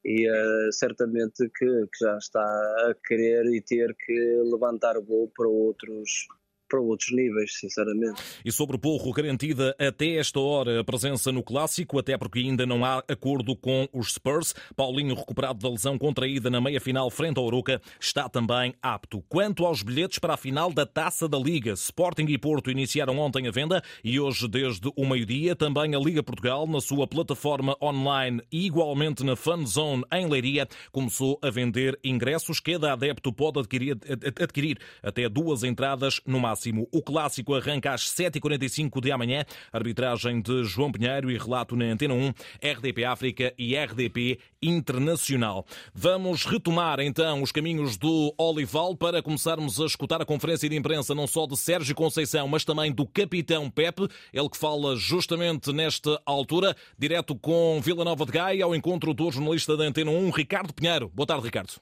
e 0.04 0.30
uh, 0.30 0.72
certamente 0.72 1.48
que, 1.56 1.66
que, 1.66 2.04
já 2.04 2.16
está 2.18 2.40
a 2.40 2.94
querer 3.06 3.44
e 3.46 3.60
ter 3.60 3.94
que 3.94 4.42
levantar 4.50 4.96
o 4.96 5.02
gol 5.02 5.30
para 5.34 5.48
outros 5.48 6.26
para 6.74 6.80
outros 6.80 7.12
níveis, 7.12 7.54
sinceramente. 7.54 8.20
E 8.44 8.50
sobre 8.50 8.74
o 8.74 8.78
Porro, 8.78 9.12
garantida 9.12 9.76
até 9.78 10.16
esta 10.16 10.40
hora 10.40 10.80
a 10.80 10.84
presença 10.84 11.30
no 11.30 11.40
Clássico, 11.40 12.00
até 12.00 12.18
porque 12.18 12.40
ainda 12.40 12.66
não 12.66 12.84
há 12.84 12.98
acordo 13.06 13.54
com 13.54 13.88
os 13.92 14.14
Spurs. 14.14 14.54
Paulinho, 14.74 15.14
recuperado 15.14 15.60
da 15.60 15.70
lesão 15.70 15.96
contraída 15.96 16.50
na 16.50 16.60
meia-final 16.60 17.08
frente 17.10 17.38
ao 17.38 17.44
Oroca, 17.44 17.80
está 18.00 18.28
também 18.28 18.74
apto. 18.82 19.22
Quanto 19.28 19.64
aos 19.64 19.82
bilhetes 19.82 20.18
para 20.18 20.34
a 20.34 20.36
final 20.36 20.72
da 20.72 20.84
Taça 20.84 21.28
da 21.28 21.38
Liga, 21.38 21.74
Sporting 21.74 22.26
e 22.28 22.36
Porto 22.36 22.72
iniciaram 22.72 23.18
ontem 23.18 23.46
a 23.46 23.52
venda 23.52 23.80
e 24.02 24.18
hoje, 24.18 24.48
desde 24.48 24.90
o 24.96 25.06
meio-dia, 25.06 25.54
também 25.54 25.94
a 25.94 25.98
Liga 25.98 26.24
Portugal, 26.24 26.66
na 26.66 26.80
sua 26.80 27.06
plataforma 27.06 27.76
online 27.80 28.42
e 28.50 28.66
igualmente 28.66 29.22
na 29.22 29.36
Fanzone 29.36 30.02
em 30.12 30.28
Leiria, 30.28 30.66
começou 30.90 31.38
a 31.40 31.50
vender 31.50 31.96
ingressos. 32.02 32.58
Cada 32.58 32.92
adepto 32.92 33.32
pode 33.32 33.60
adquirir, 33.60 33.96
adquirir 34.42 34.78
até 35.02 35.28
duas 35.28 35.62
entradas 35.62 36.20
no 36.26 36.40
máximo 36.40 36.63
máximo. 36.64 36.88
O 36.90 37.02
clássico 37.02 37.54
arranca 37.54 37.92
às 37.92 38.02
7h45 38.02 39.00
de 39.00 39.12
amanhã. 39.12 39.44
Arbitragem 39.72 40.40
de 40.40 40.64
João 40.64 40.90
Pinheiro 40.90 41.30
e 41.30 41.36
relato 41.36 41.76
na 41.76 41.86
Antena 41.86 42.14
1, 42.14 42.32
RDP 42.62 43.04
África 43.04 43.54
e 43.58 43.76
RDP 43.76 44.38
Internacional. 44.62 45.66
Vamos 45.92 46.44
retomar 46.44 47.00
então 47.00 47.42
os 47.42 47.52
caminhos 47.52 47.96
do 47.96 48.34
Olival 48.38 48.96
para 48.96 49.22
começarmos 49.22 49.80
a 49.80 49.86
escutar 49.86 50.22
a 50.22 50.26
conferência 50.26 50.68
de 50.68 50.76
imprensa 50.76 51.14
não 51.14 51.26
só 51.26 51.46
de 51.46 51.56
Sérgio 51.56 51.94
Conceição, 51.94 52.48
mas 52.48 52.64
também 52.64 52.92
do 52.92 53.06
capitão 53.06 53.68
Pepe, 53.68 54.08
ele 54.32 54.48
que 54.48 54.56
fala 54.56 54.96
justamente 54.96 55.72
nesta 55.72 56.20
altura, 56.24 56.74
direto 56.98 57.34
com 57.34 57.80
Vila 57.82 58.04
Nova 58.04 58.24
de 58.24 58.32
Gaia, 58.32 58.64
ao 58.64 58.74
encontro 58.74 59.12
do 59.12 59.30
jornalista 59.30 59.76
da 59.76 59.84
Antena 59.84 60.10
1, 60.10 60.30
Ricardo 60.30 60.72
Pinheiro. 60.72 61.10
Boa 61.14 61.26
tarde, 61.26 61.44
Ricardo. 61.44 61.74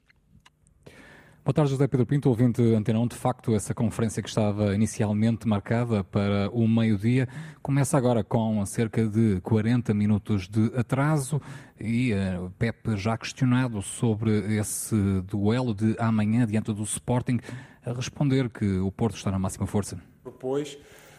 Boa 1.45 1.53
tarde, 1.53 1.73
José 1.73 1.89
Pedro 1.89 2.07
Pinto, 2.07 2.29
ouvinte 2.29 2.63
Antena 2.63 3.01
1. 3.01 3.09
De 3.09 3.17
facto, 3.17 3.53
essa 3.53 3.75
conferência 3.75 4.23
que 4.23 4.29
estava 4.29 4.77
inicialmente 4.77 5.49
marcada 5.49 6.05
para 6.05 6.49
o 6.53 6.69
meio-dia 6.69 7.27
começa 7.61 7.99
agora 7.99 8.23
com 8.23 8.65
cerca 8.65 9.05
de 9.05 9.41
40 9.41 9.93
minutos 9.93 10.47
de 10.47 10.71
atraso 10.77 11.43
e 11.81 12.13
uh, 12.15 12.49
Pepe 12.61 12.97
já 12.97 13.19
questionado 13.19 13.83
sobre 13.83 14.57
esse 14.57 14.95
duelo 15.23 15.75
de 15.75 15.97
amanhã 15.99 16.47
diante 16.47 16.73
do 16.73 16.85
Sporting, 16.85 17.41
a 17.85 17.93
responder 17.93 18.49
que 18.49 18.79
o 18.79 18.93
Porto 18.93 19.17
está 19.17 19.33
na 19.33 19.39
máxima 19.41 19.67
força. 19.67 20.01
Propôs 20.23 20.79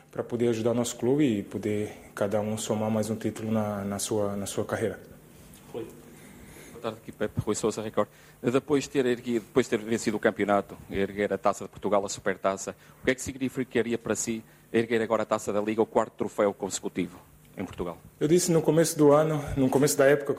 para 0.09 0.23
poder 0.23 0.47
ajudar 0.47 0.71
o 0.71 0.75
nosso 0.75 0.95
clube 0.95 1.39
e 1.39 1.43
poder 1.43 1.91
cada 2.15 2.39
um 2.39 2.57
somar 2.57 2.89
mais 2.89 3.09
um 3.09 3.15
título 3.17 3.51
na, 3.51 3.83
na, 3.83 3.99
sua, 3.99 4.37
na 4.37 4.45
sua 4.45 4.63
carreira. 4.63 4.97
Boa 5.73 5.83
tarde, 6.83 6.99
Rui 7.45 7.55
Sousa 7.55 7.81
Record. 7.81 8.09
Depois 8.41 8.83
de 8.83 8.89
ter 8.89 9.05
erguido, 9.05 9.45
depois 9.45 9.65
de 9.65 9.71
ter 9.71 9.79
vencido 9.79 10.17
o 10.17 10.19
campeonato, 10.19 10.77
erguer 10.91 11.31
a 11.31 11.37
taça 11.37 11.63
de 11.63 11.69
Portugal, 11.69 12.05
a 12.05 12.09
supertaça, 12.09 12.75
o 13.01 13.05
que 13.05 13.11
é 13.11 13.15
que 13.15 13.21
significaria 13.21 13.97
para 13.97 14.15
si 14.15 14.43
erguer 14.71 15.01
agora 15.01 15.23
a 15.23 15.25
taça 15.25 15.53
da 15.53 15.61
Liga, 15.61 15.81
o 15.81 15.85
quarto 15.85 16.13
troféu 16.17 16.53
consecutivo 16.53 17.17
em 17.57 17.63
Portugal? 17.63 17.97
Eu 18.19 18.27
disse 18.27 18.51
no 18.51 18.61
começo 18.61 18.97
do 18.97 19.13
ano, 19.13 19.43
no 19.55 19.69
começo 19.69 19.97
da 19.97 20.05
época, 20.05 20.33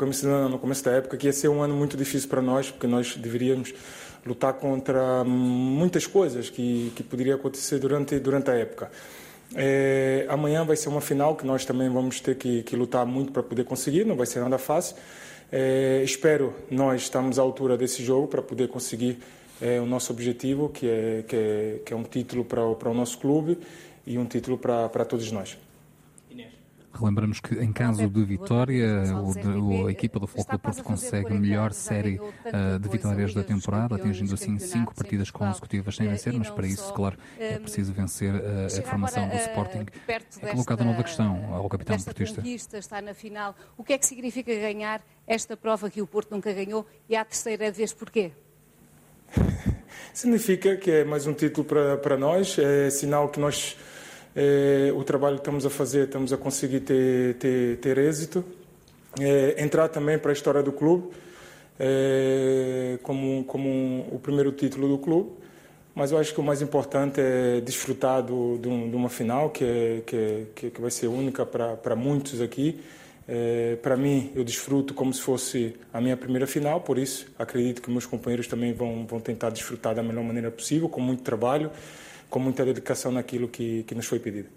no 0.49 0.59
começo 0.59 0.85
da 0.85 0.93
época, 0.93 1.17
que 1.17 1.27
ia 1.27 1.33
ser 1.33 1.49
um 1.49 1.63
ano 1.63 1.75
muito 1.75 1.97
difícil 1.97 2.29
para 2.29 2.43
nós, 2.43 2.71
porque 2.71 2.87
nós 2.87 3.17
deveríamos 3.17 3.73
lutar 4.27 4.55
contra 4.55 5.23
muitas 5.25 6.07
coisas 6.07 6.51
que, 6.51 6.93
que 6.97 7.03
poderiam 7.03 7.37
acontecer 7.37 7.79
durante, 7.79 8.19
durante 8.19 8.51
a 8.51 8.55
época. 8.55 8.91
É, 9.55 10.27
amanhã 10.29 10.65
vai 10.65 10.77
ser 10.77 10.89
uma 10.89 11.01
final 11.01 11.37
que 11.37 11.47
nós 11.47 11.65
também 11.65 11.89
vamos 11.89 12.21
ter 12.21 12.35
que, 12.35 12.63
que 12.63 12.75
lutar 12.75 13.07
muito 13.07 13.31
para 13.31 13.43
poder 13.43 13.65
conseguir, 13.65 14.05
não 14.05 14.17
vai 14.17 14.27
ser 14.27 14.41
nada 14.41 14.59
fácil. 14.59 14.97
É, 15.53 16.03
espero 16.05 16.55
nós 16.71 17.03
estamos 17.03 17.39
à 17.39 17.43
altura 17.43 17.77
desse 17.77 18.03
jogo 18.03 18.27
para 18.29 18.43
poder 18.43 18.69
conseguir 18.69 19.19
é, 19.61 19.81
o 19.81 19.87
nosso 19.87 20.13
objetivo, 20.13 20.69
que 20.69 20.87
é, 20.89 21.25
que 21.27 21.37
é, 21.37 21.81
que 21.85 21.93
é 21.93 21.97
um 21.97 22.03
título 22.03 22.45
para, 22.45 22.75
para 22.75 22.91
o 22.91 22.95
nosso 22.95 23.19
clube 23.19 23.59
e 24.07 24.19
um 24.19 24.27
título 24.27 24.59
para, 24.59 24.89
para 24.89 25.05
todos 25.05 25.31
nós. 25.31 25.57
Relembramos 26.99 27.41
que 27.41 27.55
em 27.57 27.73
caso 27.73 28.09
de 28.09 28.25
vitória, 28.25 29.05
o, 29.61 29.87
a 29.87 29.91
equipa 29.91 30.21
do 30.21 30.27
Futebol 30.27 30.59
Porto 30.59 30.83
consegue 30.85 31.33
a 31.33 31.35
melhor 31.35 31.73
série 31.73 32.19
uh, 32.19 32.79
de 32.79 32.89
vitórias 32.89 33.35
da 33.35 33.43
temporada, 33.43 33.97
atingindo 33.97 34.33
assim 34.35 34.59
cinco 34.59 34.95
partidas 34.95 35.31
consecutivas 35.31 35.97
sem 35.97 36.09
vencer, 36.09 36.33
mas 36.33 36.51
para 36.51 36.67
isso, 36.67 36.93
claro, 36.93 37.19
é 37.39 37.59
preciso 37.59 37.93
vencer 37.93 38.35
uh, 38.35 38.67
a 38.67 38.83
formação 38.83 39.29
do 39.29 39.35
Sporting. 39.35 39.87
É 40.43 40.51
colocada 40.53 40.85
nova 40.85 41.03
questão 41.03 41.53
ao 41.53 41.69
capitão 41.69 41.99
portista. 41.99 42.43
está 42.79 43.03
na 43.03 43.15
final. 43.15 43.57
O 43.77 43.83
que 43.83 43.93
é 43.93 43.99
que 43.99 44.07
significa 44.07 44.55
ganhar 44.55 45.03
esta 45.27 45.57
prova 45.57 45.91
que 45.91 46.01
o 46.01 46.07
Porto 46.07 46.31
nunca 46.31 46.53
ganhou 46.53 46.87
e 47.09 47.17
à 47.17 47.25
terceira 47.25 47.71
vez 47.73 47.93
porquê? 47.93 48.33
Significa 50.13 50.77
que 50.77 50.91
é 50.91 51.05
mais 51.05 51.27
um 51.27 51.33
título 51.33 51.67
para, 51.67 51.97
para 51.97 52.17
nós, 52.17 52.57
é 52.59 52.89
sinal 52.91 53.29
que 53.29 53.41
nós 53.41 53.77
é, 54.35 54.93
o 54.95 55.05
trabalho 55.05 55.37
que 55.37 55.43
estamos 55.43 55.65
a 55.65 55.71
fazer, 55.71 56.05
estamos 56.05 56.33
a 56.33 56.37
conseguir 56.37 56.81
ter, 56.81 57.35
ter, 57.35 57.77
ter 57.79 57.99
êxito. 57.99 58.45
É, 59.21 59.63
entrar 59.63 59.89
também 59.89 60.19
para 60.19 60.31
a 60.31 60.33
história 60.33 60.61
do 60.61 60.73
clube, 60.73 61.11
é, 61.79 62.99
como, 63.03 63.45
como 63.45 63.69
um, 63.69 64.09
o 64.11 64.19
primeiro 64.19 64.51
título 64.51 64.89
do 64.89 64.99
clube. 64.99 65.31
Mas 65.95 66.11
eu 66.11 66.19
acho 66.19 66.35
que 66.35 66.41
o 66.41 66.43
mais 66.43 66.61
importante 66.61 67.21
é 67.21 67.61
desfrutar 67.61 68.21
do, 68.21 68.59
de, 68.59 68.91
de 68.91 68.97
uma 68.97 69.09
final 69.09 69.51
que, 69.51 69.65
é, 69.65 70.03
que, 70.05 70.17
é, 70.17 70.71
que, 70.71 70.81
vai 70.81 70.91
ser 70.91 71.07
única 71.07 71.47
para, 71.47 71.77
para 71.77 71.95
muitos 71.95 72.41
aqui. 72.41 72.81
É, 73.29 73.77
para 73.81 73.97
mim, 73.97 74.33
eu 74.35 74.43
desfruto 74.43 74.93
como 74.93 75.15
se 75.15 75.23
fosse 75.23 75.77
a 75.93 76.01
minha 76.01 76.17
primeira 76.17 76.49
final, 76.49 76.81
por 76.81 76.99
isso 76.99 77.29
acredito 77.39 77.81
que 77.81 77.91
meus 77.91 78.05
companheiros 78.05 78.49
também 78.49 78.73
vão, 78.73 79.07
vão 79.07 79.21
tentar 79.21 79.51
desfrutar 79.51 79.95
da 79.95 80.03
melhor 80.03 80.25
maneira 80.25 80.51
possível, 80.51 80.89
com 80.89 81.01
muito 81.01 81.23
trabalho 81.23 81.71
com 82.35 82.41
muita 82.41 82.65
dedicação 82.65 83.13
naquilo 83.13 83.47
que, 83.47 83.85
que 83.85 83.95
nos 83.95 84.07
foi 84.07 84.19
pedido. 84.19 84.49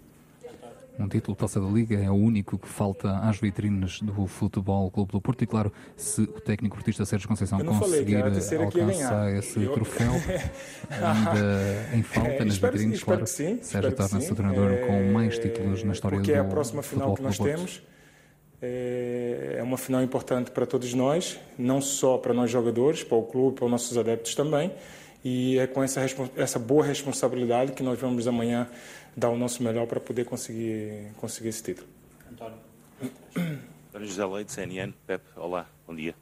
Um 0.98 1.06
título 1.06 1.36
de 1.36 1.38
Taça 1.38 1.60
da 1.60 1.68
Liga 1.68 1.96
é 1.96 2.10
o 2.10 2.14
único 2.14 2.58
que 2.58 2.66
falta 2.66 3.20
às 3.20 3.38
vitrines 3.38 4.02
do 4.02 4.26
Futebol 4.26 4.90
Clube 4.90 5.12
do 5.12 5.20
Porto 5.20 5.44
e 5.44 5.46
claro, 5.46 5.72
se 5.96 6.22
o 6.22 6.40
técnico 6.40 6.74
portista 6.74 7.04
Sérgio 7.04 7.28
Conceição 7.28 7.60
conseguir 7.64 8.16
alcançar 8.16 9.32
esse 9.32 9.62
eu... 9.62 9.72
troféu 9.74 10.10
ainda 10.90 11.96
em 11.96 12.02
falta 12.02 12.30
é, 12.30 12.44
nas 12.44 12.54
espero, 12.54 12.72
vitrines, 12.72 13.04
claro, 13.04 13.24
sim, 13.28 13.60
Sérgio 13.62 13.92
torna-se 13.92 14.32
o 14.32 14.34
treinador 14.34 14.72
é... 14.72 14.76
com 14.78 15.12
mais 15.12 15.38
títulos 15.38 15.84
na 15.84 15.92
história 15.92 16.18
do 16.18 16.22
Porque 16.22 16.32
é 16.32 16.40
a 16.40 16.44
próxima 16.44 16.82
final 16.82 17.14
que 17.14 17.22
nós 17.22 17.38
temos. 17.38 17.80
É, 18.60 19.54
é 19.58 19.62
uma 19.62 19.78
final 19.78 20.02
importante 20.02 20.50
para 20.50 20.66
todos 20.66 20.92
nós, 20.94 21.38
não 21.56 21.80
só 21.80 22.18
para 22.18 22.34
nós 22.34 22.50
jogadores, 22.50 23.04
para 23.04 23.16
o 23.16 23.22
clube, 23.22 23.54
para 23.54 23.66
os 23.66 23.70
nossos 23.70 23.96
adeptos 23.96 24.34
também. 24.34 24.72
E 25.24 25.58
é 25.58 25.66
com 25.66 25.82
essa, 25.82 26.00
essa 26.36 26.58
boa 26.58 26.84
responsabilidade 26.84 27.72
que 27.72 27.82
nós 27.82 27.98
vamos 27.98 28.28
amanhã 28.28 28.68
dar 29.16 29.30
o 29.30 29.36
nosso 29.36 29.62
melhor 29.62 29.86
para 29.86 29.98
poder 29.98 30.24
conseguir, 30.24 31.12
conseguir 31.16 31.48
esse 31.48 31.62
título. 31.62 31.88
António. 32.30 32.58
António 33.88 34.06
José 34.06 34.24
Leite, 34.24 34.52
CNN. 34.52 34.92
Pepe, 35.06 35.26
olá, 35.36 35.66
bom 35.86 35.94
dia. 35.94 36.14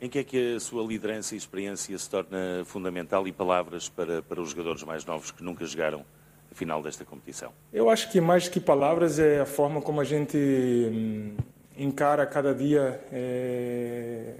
Em 0.00 0.08
que 0.08 0.18
é 0.18 0.24
que 0.24 0.56
a 0.56 0.60
sua 0.60 0.84
liderança 0.84 1.34
e 1.34 1.38
experiência 1.38 1.96
se 1.96 2.10
torna 2.10 2.62
fundamental 2.64 3.26
e 3.26 3.32
palavras 3.32 3.88
para, 3.88 4.22
para 4.22 4.40
os 4.40 4.50
jogadores 4.50 4.82
mais 4.82 5.04
novos 5.04 5.30
que 5.30 5.42
nunca 5.42 5.64
jogaram 5.64 6.04
a 6.50 6.54
final 6.54 6.82
desta 6.82 7.04
competição? 7.04 7.52
Eu 7.72 7.88
acho 7.88 8.10
que 8.10 8.20
mais 8.20 8.48
que 8.48 8.60
palavras 8.60 9.18
é 9.18 9.40
a 9.40 9.46
forma 9.46 9.80
como 9.80 10.00
a 10.00 10.04
gente 10.04 10.36
hum, 10.36 11.36
encara 11.76 12.26
cada 12.26 12.54
dia, 12.54 13.00
é, 13.12 14.34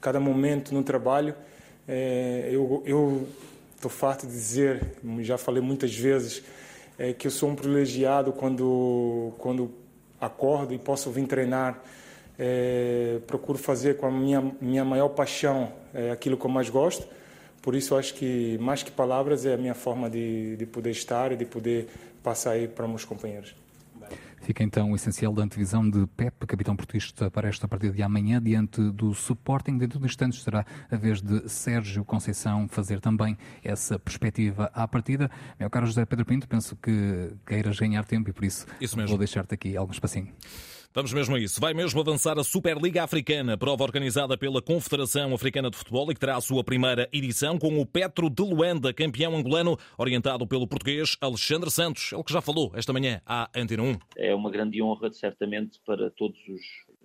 cada 0.00 0.18
momento 0.18 0.74
no 0.74 0.82
trabalho. 0.82 1.34
É, 1.88 2.50
eu 2.52 3.26
estou 3.74 3.90
farto 3.90 4.26
de 4.26 4.32
dizer, 4.32 4.82
já 5.20 5.38
falei 5.38 5.62
muitas 5.62 5.94
vezes, 5.96 6.42
é, 6.98 7.14
que 7.14 7.26
eu 7.26 7.30
sou 7.30 7.48
um 7.48 7.54
privilegiado 7.54 8.32
quando, 8.32 9.32
quando 9.38 9.70
acordo 10.20 10.74
e 10.74 10.78
posso 10.78 11.10
vir 11.10 11.26
treinar. 11.26 11.82
É, 12.38 13.18
procuro 13.26 13.58
fazer 13.58 13.96
com 13.96 14.06
a 14.06 14.10
minha, 14.10 14.52
minha 14.60 14.84
maior 14.84 15.08
paixão 15.08 15.72
é, 15.94 16.10
aquilo 16.10 16.36
que 16.36 16.44
eu 16.44 16.50
mais 16.50 16.68
gosto. 16.68 17.08
Por 17.62 17.74
isso, 17.74 17.96
acho 17.96 18.14
que 18.14 18.56
mais 18.58 18.82
que 18.82 18.90
palavras 18.90 19.44
é 19.46 19.54
a 19.54 19.56
minha 19.56 19.74
forma 19.74 20.08
de, 20.08 20.56
de 20.56 20.66
poder 20.66 20.90
estar 20.90 21.32
e 21.32 21.36
de 21.36 21.44
poder 21.44 21.88
passar 22.22 22.52
aí 22.52 22.68
para 22.68 22.86
meus 22.86 23.04
companheiros. 23.04 23.54
Fica 24.40 24.62
então 24.62 24.92
o 24.92 24.96
essencial 24.96 25.32
da 25.32 25.42
antevisão 25.42 25.88
de 25.88 26.06
Pep, 26.16 26.46
capitão 26.46 26.74
portista, 26.74 27.30
para 27.30 27.48
esta 27.48 27.68
partida 27.68 27.92
de 27.92 28.02
amanhã, 28.02 28.40
diante 28.42 28.80
do 28.92 29.10
Sporting. 29.12 29.76
Dentro 29.76 29.98
de 29.98 30.06
instantes 30.06 30.42
será 30.42 30.64
a 30.90 30.96
vez 30.96 31.20
de 31.20 31.48
Sérgio 31.48 32.04
Conceição 32.04 32.66
fazer 32.68 33.00
também 33.00 33.36
essa 33.62 33.98
perspectiva 33.98 34.70
à 34.72 34.88
partida. 34.88 35.30
Meu 35.58 35.68
caro 35.68 35.86
José 35.86 36.04
Pedro 36.06 36.24
Pinto, 36.24 36.48
penso 36.48 36.76
que 36.76 37.32
queiras 37.46 37.78
ganhar 37.78 38.04
tempo 38.04 38.30
e 38.30 38.32
por 38.32 38.44
isso, 38.44 38.66
isso 38.80 38.96
vou 39.06 39.18
deixar-te 39.18 39.54
aqui 39.54 39.76
algum 39.76 39.92
espacinho. 39.92 40.28
Vamos 40.94 41.12
mesmo 41.12 41.36
a 41.36 41.38
isso. 41.38 41.60
Vai 41.60 41.74
mesmo 41.74 42.00
avançar 42.00 42.38
a 42.38 42.42
Superliga 42.44 43.04
Africana, 43.04 43.58
prova 43.58 43.84
organizada 43.84 44.38
pela 44.38 44.62
Confederação 44.62 45.34
Africana 45.34 45.70
de 45.70 45.76
Futebol 45.76 46.10
e 46.10 46.14
que 46.14 46.20
terá 46.20 46.36
a 46.36 46.40
sua 46.40 46.64
primeira 46.64 47.08
edição 47.12 47.58
com 47.58 47.78
o 47.78 47.84
Petro 47.84 48.30
de 48.30 48.42
Luanda, 48.42 48.92
campeão 48.92 49.36
angolano, 49.36 49.76
orientado 49.98 50.46
pelo 50.46 50.66
português 50.66 51.16
Alexandre 51.20 51.70
Santos, 51.70 52.10
ele 52.12 52.24
que 52.24 52.32
já 52.32 52.40
falou 52.40 52.72
esta 52.74 52.92
manhã 52.92 53.20
à 53.26 53.50
Antena 53.54 53.82
1. 53.82 53.98
É 54.16 54.34
uma 54.34 54.50
grande 54.50 54.82
honra, 54.82 55.12
certamente, 55.12 55.78
para 55.84 56.10
todos 56.10 56.38
os 56.48 56.62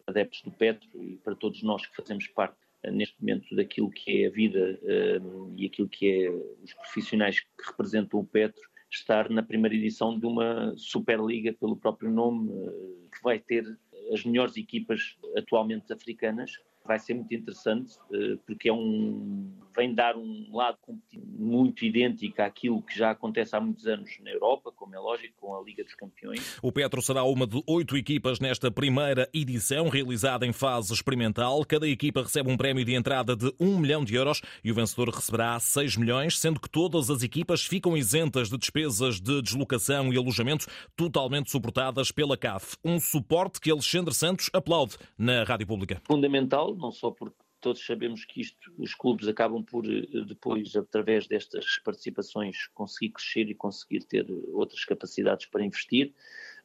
adeptos 0.08 0.42
do 0.44 0.52
Petro 0.52 0.88
e 1.04 1.18
para 1.18 1.36
todos 1.36 1.62
nós 1.62 1.86
que 1.86 1.96
fazemos 1.96 2.26
parte 2.28 2.56
eh, 2.84 2.92
neste 2.92 3.20
momento 3.20 3.54
daquilo 3.54 3.92
que 3.92 4.24
é 4.24 4.28
a 4.28 4.32
vida 4.32 4.80
um, 4.82 5.50
eh, 5.50 5.54
e 5.58 5.66
aquilo 5.66 5.90
que 5.90 6.10
é 6.10 6.30
os 6.64 6.74
profissionais 6.74 7.42
que 7.42 7.48
representam 7.68 8.20
o 8.20 8.26
Petro, 8.26 8.62
estar 8.96 9.30
na 9.30 9.44
primeira 9.44 9.76
edição 9.76 10.18
de 10.18 10.26
uma 10.26 10.74
Superliga, 10.78 11.54
pelo 11.54 11.76
próprio 11.76 12.12
nome, 12.12 12.50
uh, 12.50 13.10
que 13.12 13.22
vai 13.24 13.40
ter 13.40 13.66
as 14.12 14.24
melhores 14.24 14.58
equipas 14.58 15.18
atualmente 15.36 15.92
africanas. 15.92 16.52
Vai 16.86 17.00
ser 17.00 17.14
muito 17.14 17.34
interessante 17.34 17.98
eh, 18.12 18.38
porque 18.46 18.70
é 18.70 18.74
um 18.74 19.52
vem 19.76 19.94
dar 19.94 20.16
um 20.16 20.48
lado 20.52 20.78
muito 21.14 21.84
idêntico 21.84 22.42
àquilo 22.42 22.82
que 22.82 22.98
já 22.98 23.12
acontece 23.12 23.56
há 23.56 23.60
muitos 23.60 23.88
anos 23.88 24.12
na 24.22 24.32
Europa, 24.32 24.72
como 24.72 24.96
é 24.96 25.00
lógico, 25.00 25.34
com 25.40 25.56
a 25.56 25.62
Liga 25.62 25.84
dos 25.84 25.96
Campeões. 25.96 26.58
O 26.62 26.72
Petro 26.72 27.02
será 27.02 27.24
uma 27.24 27.48
de 27.48 27.62
oito 27.68 27.98
equipas 27.98 28.40
nesta 28.40 28.70
primeira 28.70 29.28
edição, 29.34 29.90
realizada 29.90 30.46
em 30.46 30.54
fase 30.54 30.94
experimental. 30.94 31.66
Cada 31.66 31.88
equipa 31.88 32.22
recebe 32.22 32.52
um 32.52 32.58
prémio 32.58 32.86
de 32.86 32.94
entrada 32.94 33.36
de 33.36 33.54
um 33.60 33.80
milhão 33.80 34.04
de 34.04 34.16
euros 34.16 34.42
e 34.64 34.72
o 34.72 34.76
vencedor 34.76 35.10
receberá 35.10 35.60
6 35.60 35.98
milhões, 35.98 36.38
sendo 36.38 36.60
que 36.60 36.70
todas 36.70 37.10
as 37.10 37.24
equipas 37.24 37.66
ficam 37.66 37.98
isentas 37.98 38.50
de 38.50 38.58
despesas 38.58 39.20
de 39.20 39.42
deslocação 39.42 40.14
e 40.14 40.18
alojamento, 40.18 40.68
totalmente 40.96 41.50
suportadas 41.50 42.12
pela 42.12 42.38
CAF. 42.38 42.78
Um 42.84 43.00
suporte 43.00 43.60
que 43.60 43.72
Alexandre 43.72 44.14
Santos 44.14 44.50
aplaude 44.54 44.98
na 45.18 45.44
Rádio 45.44 45.66
Pública. 45.66 46.02
Fundamental, 46.06 46.73
não 46.76 46.92
só 46.92 47.12
porque 47.12 47.38
todos 47.62 47.86
sabemos 47.86 48.26
que 48.26 48.42
isto, 48.42 48.74
os 48.78 48.94
clubes 48.94 49.28
acabam 49.28 49.64
por 49.64 49.86
eh, 49.86 50.06
depois, 50.28 50.76
através 50.76 51.28
destas 51.28 51.78
participações, 51.80 52.68
conseguir 52.74 53.14
crescer 53.14 53.50
e 53.50 53.56
conseguir 53.56 54.04
ter 54.04 54.26
outras 54.54 54.84
capacidades 54.84 55.46
para 55.46 55.64
investir, 55.64 56.14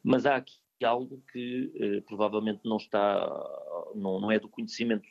mas 0.02 0.26
há 0.26 0.36
aqui 0.36 0.58
algo 0.84 1.22
que 1.32 1.72
eh, 1.74 2.00
provavelmente 2.02 2.60
não 2.64 2.76
está, 2.76 3.26
não, 3.94 4.20
não, 4.20 4.30
é 4.30 4.38
do 4.38 4.48
conhecimento, 4.48 5.08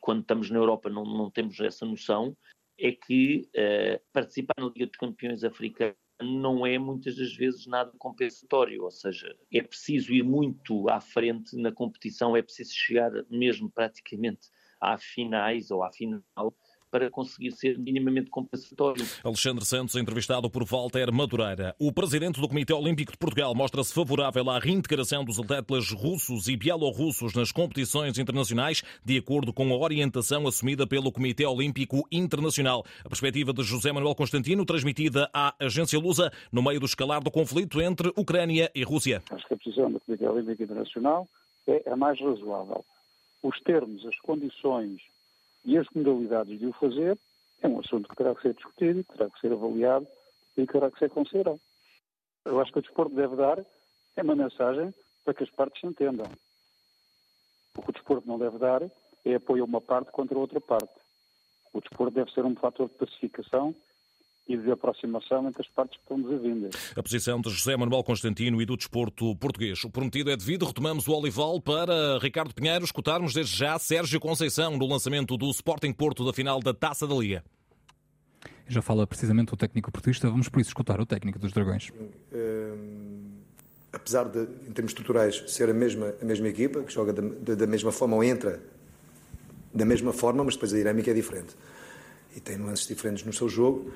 quando 0.00 0.22
estamos 0.22 0.50
na 0.50 0.58
Europa 0.58 0.88
não, 0.88 1.04
não 1.04 1.30
temos 1.30 1.60
essa 1.60 1.84
noção, 1.84 2.36
é 2.78 2.92
que 2.92 3.48
uh, 3.54 4.00
participar 4.12 4.54
na 4.58 4.66
Liga 4.66 4.86
dos 4.86 4.96
Campeões 4.96 5.42
Africana 5.42 5.96
não 6.20 6.66
é 6.66 6.78
muitas 6.78 7.16
das 7.16 7.34
vezes 7.34 7.66
nada 7.66 7.92
compensatório, 7.98 8.84
ou 8.84 8.90
seja, 8.90 9.34
é 9.52 9.62
preciso 9.62 10.12
ir 10.12 10.22
muito 10.22 10.88
à 10.88 11.00
frente 11.00 11.56
na 11.56 11.70
competição, 11.70 12.36
é 12.36 12.42
preciso 12.42 12.74
chegar 12.74 13.10
mesmo 13.30 13.70
praticamente 13.70 14.48
à 14.80 14.96
finais 14.98 15.70
ou 15.70 15.82
à 15.82 15.92
final 15.92 16.54
para 16.96 17.10
conseguir 17.10 17.50
ser 17.50 17.78
minimamente 17.78 18.30
compensatório. 18.30 19.04
Alexandre 19.22 19.66
Santos, 19.66 19.96
entrevistado 19.96 20.48
por 20.48 20.64
Walter 20.64 21.12
Madureira. 21.12 21.76
O 21.78 21.92
presidente 21.92 22.40
do 22.40 22.48
Comitê 22.48 22.72
Olímpico 22.72 23.12
de 23.12 23.18
Portugal 23.18 23.54
mostra-se 23.54 23.92
favorável 23.92 24.48
à 24.48 24.58
reintegração 24.58 25.22
dos 25.22 25.38
atletas 25.38 25.90
russos 25.90 26.48
e 26.48 26.56
bielorrussos 26.56 27.34
nas 27.34 27.52
competições 27.52 28.16
internacionais, 28.16 28.82
de 29.04 29.18
acordo 29.18 29.52
com 29.52 29.70
a 29.74 29.76
orientação 29.76 30.46
assumida 30.48 30.86
pelo 30.86 31.12
Comitê 31.12 31.44
Olímpico 31.44 32.08
Internacional. 32.10 32.82
A 33.04 33.10
perspectiva 33.10 33.52
de 33.52 33.62
José 33.62 33.92
Manuel 33.92 34.14
Constantino, 34.14 34.64
transmitida 34.64 35.28
à 35.34 35.54
agência 35.60 35.98
Lusa, 35.98 36.32
no 36.50 36.62
meio 36.62 36.80
do 36.80 36.86
escalar 36.86 37.22
do 37.22 37.30
conflito 37.30 37.78
entre 37.82 38.10
Ucrânia 38.16 38.70
e 38.74 38.82
Rússia. 38.82 39.22
Acho 39.30 39.46
que 39.46 39.52
a 39.52 39.56
posição 39.58 39.92
do 39.92 40.00
Comitê 40.00 40.26
Olímpico 40.26 40.62
Internacional 40.62 41.28
é 41.66 41.90
a 41.90 41.94
mais 41.94 42.18
razoável. 42.18 42.82
Os 43.42 43.60
termos, 43.60 44.06
as 44.06 44.18
condições 44.20 45.02
e 45.66 45.76
as 45.76 45.86
modalidades 45.90 46.58
de 46.58 46.66
o 46.66 46.72
fazer 46.74 47.18
é 47.60 47.68
um 47.68 47.80
assunto 47.80 48.08
que 48.08 48.16
terá 48.16 48.34
que 48.34 48.42
ser 48.42 48.54
discutido, 48.54 49.02
terá 49.04 49.28
que 49.28 49.40
ser 49.40 49.52
avaliado 49.52 50.06
e 50.56 50.64
terá 50.64 50.90
que 50.90 50.98
ser 50.98 51.10
considerado. 51.10 51.60
Eu 52.44 52.60
acho 52.60 52.72
que 52.72 52.78
o 52.78 52.82
desporto 52.82 53.14
deve 53.14 53.34
dar 53.34 53.58
é 54.16 54.22
uma 54.22 54.36
mensagem 54.36 54.94
para 55.24 55.34
que 55.34 55.42
as 55.42 55.50
partes 55.50 55.80
se 55.80 55.86
entendam. 55.86 56.30
O 57.76 57.82
que 57.82 57.90
o 57.90 57.92
desporto 57.92 58.26
não 58.28 58.38
deve 58.38 58.58
dar 58.58 58.82
é 59.24 59.34
apoio 59.34 59.64
a 59.64 59.66
uma 59.66 59.80
parte 59.80 60.12
contra 60.12 60.36
a 60.36 60.40
outra 60.40 60.60
parte. 60.60 60.94
O 61.72 61.80
desporto 61.80 62.14
deve 62.14 62.30
ser 62.30 62.44
um 62.44 62.54
fator 62.54 62.88
de 62.88 62.94
pacificação 62.94 63.74
e 64.48 64.56
de 64.56 64.70
aproximação 64.70 65.48
entre 65.48 65.62
as 65.62 65.68
partes 65.68 65.96
que 65.96 66.02
estão 66.02 66.20
desavindas. 66.20 66.92
A 66.96 67.02
posição 67.02 67.40
de 67.40 67.50
José 67.50 67.76
Manuel 67.76 68.04
Constantino 68.04 68.62
e 68.62 68.66
do 68.66 68.76
desporto 68.76 69.34
português. 69.36 69.82
O 69.84 69.90
prometido 69.90 70.30
é 70.30 70.36
devido. 70.36 70.66
Retomamos 70.66 71.08
o 71.08 71.12
Olival 71.12 71.60
para 71.60 72.18
Ricardo 72.18 72.54
Pinheiro 72.54 72.84
escutarmos 72.84 73.34
desde 73.34 73.56
já 73.56 73.78
Sérgio 73.78 74.20
Conceição 74.20 74.76
no 74.76 74.86
lançamento 74.86 75.36
do 75.36 75.50
Sporting 75.50 75.92
Porto 75.92 76.24
da 76.24 76.32
final 76.32 76.60
da 76.60 76.72
Taça 76.72 77.06
da 77.06 77.14
Liga. 77.14 77.44
Já 78.68 78.82
fala 78.82 79.06
precisamente 79.06 79.54
o 79.54 79.56
técnico 79.56 79.92
portista, 79.92 80.28
vamos 80.28 80.48
por 80.48 80.60
isso 80.60 80.70
escutar 80.70 81.00
o 81.00 81.06
técnico 81.06 81.38
dos 81.38 81.52
Dragões. 81.52 81.92
Um, 82.32 83.36
apesar 83.92 84.24
de, 84.24 84.40
em 84.68 84.72
termos 84.72 84.90
estruturais, 84.90 85.44
ser 85.46 85.70
a 85.70 85.74
mesma, 85.74 86.14
a 86.20 86.24
mesma 86.24 86.48
equipa, 86.48 86.82
que 86.82 86.92
joga 86.92 87.12
da, 87.12 87.54
da 87.54 87.66
mesma 87.66 87.92
forma 87.92 88.16
ou 88.16 88.24
entra 88.24 88.60
da 89.72 89.84
mesma 89.84 90.12
forma, 90.12 90.42
mas 90.42 90.54
depois 90.54 90.72
a 90.72 90.76
dinâmica 90.76 91.10
é 91.10 91.14
diferente. 91.14 91.54
E 92.34 92.40
tem 92.40 92.56
nuances 92.56 92.86
diferentes 92.86 93.24
no 93.24 93.32
seu 93.32 93.48
jogo. 93.48 93.92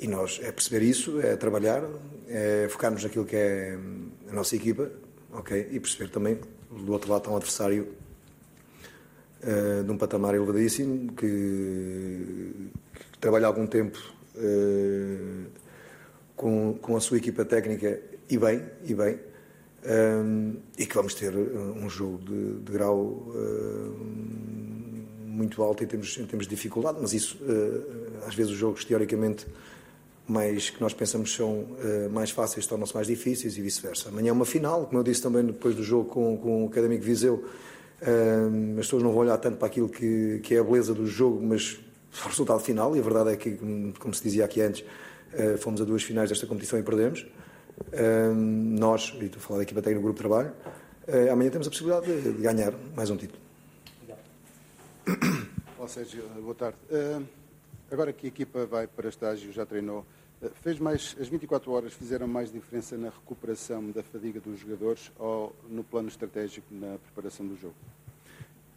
E 0.00 0.08
nós 0.08 0.40
é 0.42 0.50
perceber 0.50 0.82
isso, 0.82 1.20
é 1.20 1.36
trabalhar, 1.36 1.82
é 2.26 2.66
focarmos 2.70 3.04
naquilo 3.04 3.26
que 3.26 3.36
é 3.36 3.78
a 4.30 4.32
nossa 4.32 4.56
equipa, 4.56 4.90
ok? 5.30 5.68
E 5.70 5.78
perceber 5.78 6.08
também 6.08 6.40
do 6.70 6.90
outro 6.90 7.10
lado 7.10 7.20
está 7.20 7.30
um 7.30 7.36
adversário 7.36 7.86
uh, 9.42 9.84
de 9.84 9.90
um 9.90 9.98
patamar 9.98 10.34
elevadíssimo 10.34 11.12
que, 11.12 12.70
que 12.94 13.18
trabalha 13.20 13.44
há 13.44 13.48
algum 13.48 13.66
tempo 13.66 13.98
uh, 14.36 15.46
com, 16.34 16.78
com 16.80 16.96
a 16.96 17.00
sua 17.00 17.18
equipa 17.18 17.44
técnica 17.44 18.00
e 18.30 18.38
bem, 18.38 18.64
e 18.86 18.94
bem. 18.94 19.18
Um, 19.82 20.56
e 20.78 20.84
que 20.86 20.94
vamos 20.94 21.12
ter 21.12 21.34
um 21.34 21.88
jogo 21.90 22.18
de, 22.18 22.60
de 22.60 22.72
grau 22.72 22.98
uh, 22.98 23.96
muito 25.26 25.62
alto 25.62 25.84
em 25.84 25.86
termos, 25.86 26.16
em 26.16 26.24
termos 26.24 26.46
de 26.46 26.54
dificuldade, 26.54 26.98
mas 27.00 27.12
isso, 27.12 27.38
às 28.26 28.34
vezes, 28.34 28.52
os 28.52 28.58
jogos 28.58 28.84
teoricamente 28.84 29.46
mais 30.30 30.70
que 30.70 30.80
nós 30.80 30.94
pensamos 30.94 31.34
são 31.34 31.62
uh, 31.62 32.10
mais 32.10 32.30
fáceis 32.30 32.64
tornam-se 32.64 32.94
mais 32.94 33.06
difíceis 33.06 33.58
e 33.58 33.60
vice-versa. 33.60 34.08
Amanhã 34.08 34.30
é 34.30 34.32
uma 34.32 34.46
final, 34.46 34.86
como 34.86 35.00
eu 35.00 35.02
disse 35.02 35.20
também 35.20 35.44
depois 35.44 35.74
do 35.74 35.82
jogo 35.82 36.08
com, 36.08 36.38
com 36.38 36.64
o 36.64 36.68
Académico 36.68 37.02
Viseu, 37.02 37.34
uh, 37.34 38.78
as 38.78 38.86
pessoas 38.86 39.02
não 39.02 39.10
vão 39.10 39.22
olhar 39.22 39.36
tanto 39.38 39.56
para 39.56 39.66
aquilo 39.66 39.88
que, 39.88 40.38
que 40.42 40.54
é 40.54 40.60
a 40.60 40.64
beleza 40.64 40.94
do 40.94 41.06
jogo, 41.06 41.44
mas 41.44 41.80
o 42.24 42.28
resultado 42.28 42.60
final, 42.60 42.96
e 42.96 43.00
a 43.00 43.02
verdade 43.02 43.30
é 43.30 43.36
que, 43.36 43.58
como 43.98 44.14
se 44.14 44.22
dizia 44.22 44.44
aqui 44.44 44.60
antes, 44.62 44.82
uh, 45.34 45.58
fomos 45.58 45.80
a 45.80 45.84
duas 45.84 46.02
finais 46.02 46.28
desta 46.28 46.46
competição 46.46 46.78
e 46.78 46.82
perdemos. 46.82 47.26
nós, 48.78 49.14
e 49.20 49.24
estou 49.24 49.38
a 49.38 49.42
falar 49.42 49.58
da 49.58 49.62
equipa 49.64 49.82
técnica 49.82 50.00
do 50.00 50.04
grupo 50.04 50.22
de 50.22 50.28
trabalho, 50.28 50.52
amanhã 51.32 51.50
temos 51.50 51.66
a 51.66 51.70
possibilidade 51.70 52.06
de, 52.06 52.32
de 52.34 52.42
ganhar 52.42 52.72
mais 52.94 53.10
um 53.10 53.16
título. 53.16 53.40
Olá 55.76 55.88
Sérgio, 55.88 56.22
boa 56.40 56.54
tarde. 56.54 56.76
agora 57.90 58.12
que 58.12 58.26
a 58.26 58.28
equipa 58.28 58.66
vai 58.66 58.86
para 58.86 59.08
estágio, 59.08 59.50
já 59.50 59.64
treinou, 59.64 60.04
Fez 60.62 60.78
mais, 60.78 61.14
as 61.20 61.28
24 61.28 61.70
horas 61.70 61.92
fizeram 61.92 62.26
mais 62.26 62.50
diferença 62.50 62.96
na 62.96 63.10
recuperação 63.10 63.90
da 63.90 64.02
fadiga 64.02 64.40
dos 64.40 64.58
jogadores 64.58 65.12
ou 65.18 65.54
no 65.68 65.84
plano 65.84 66.08
estratégico 66.08 66.66
na 66.70 66.96
preparação 66.96 67.46
do 67.46 67.56
jogo? 67.58 67.74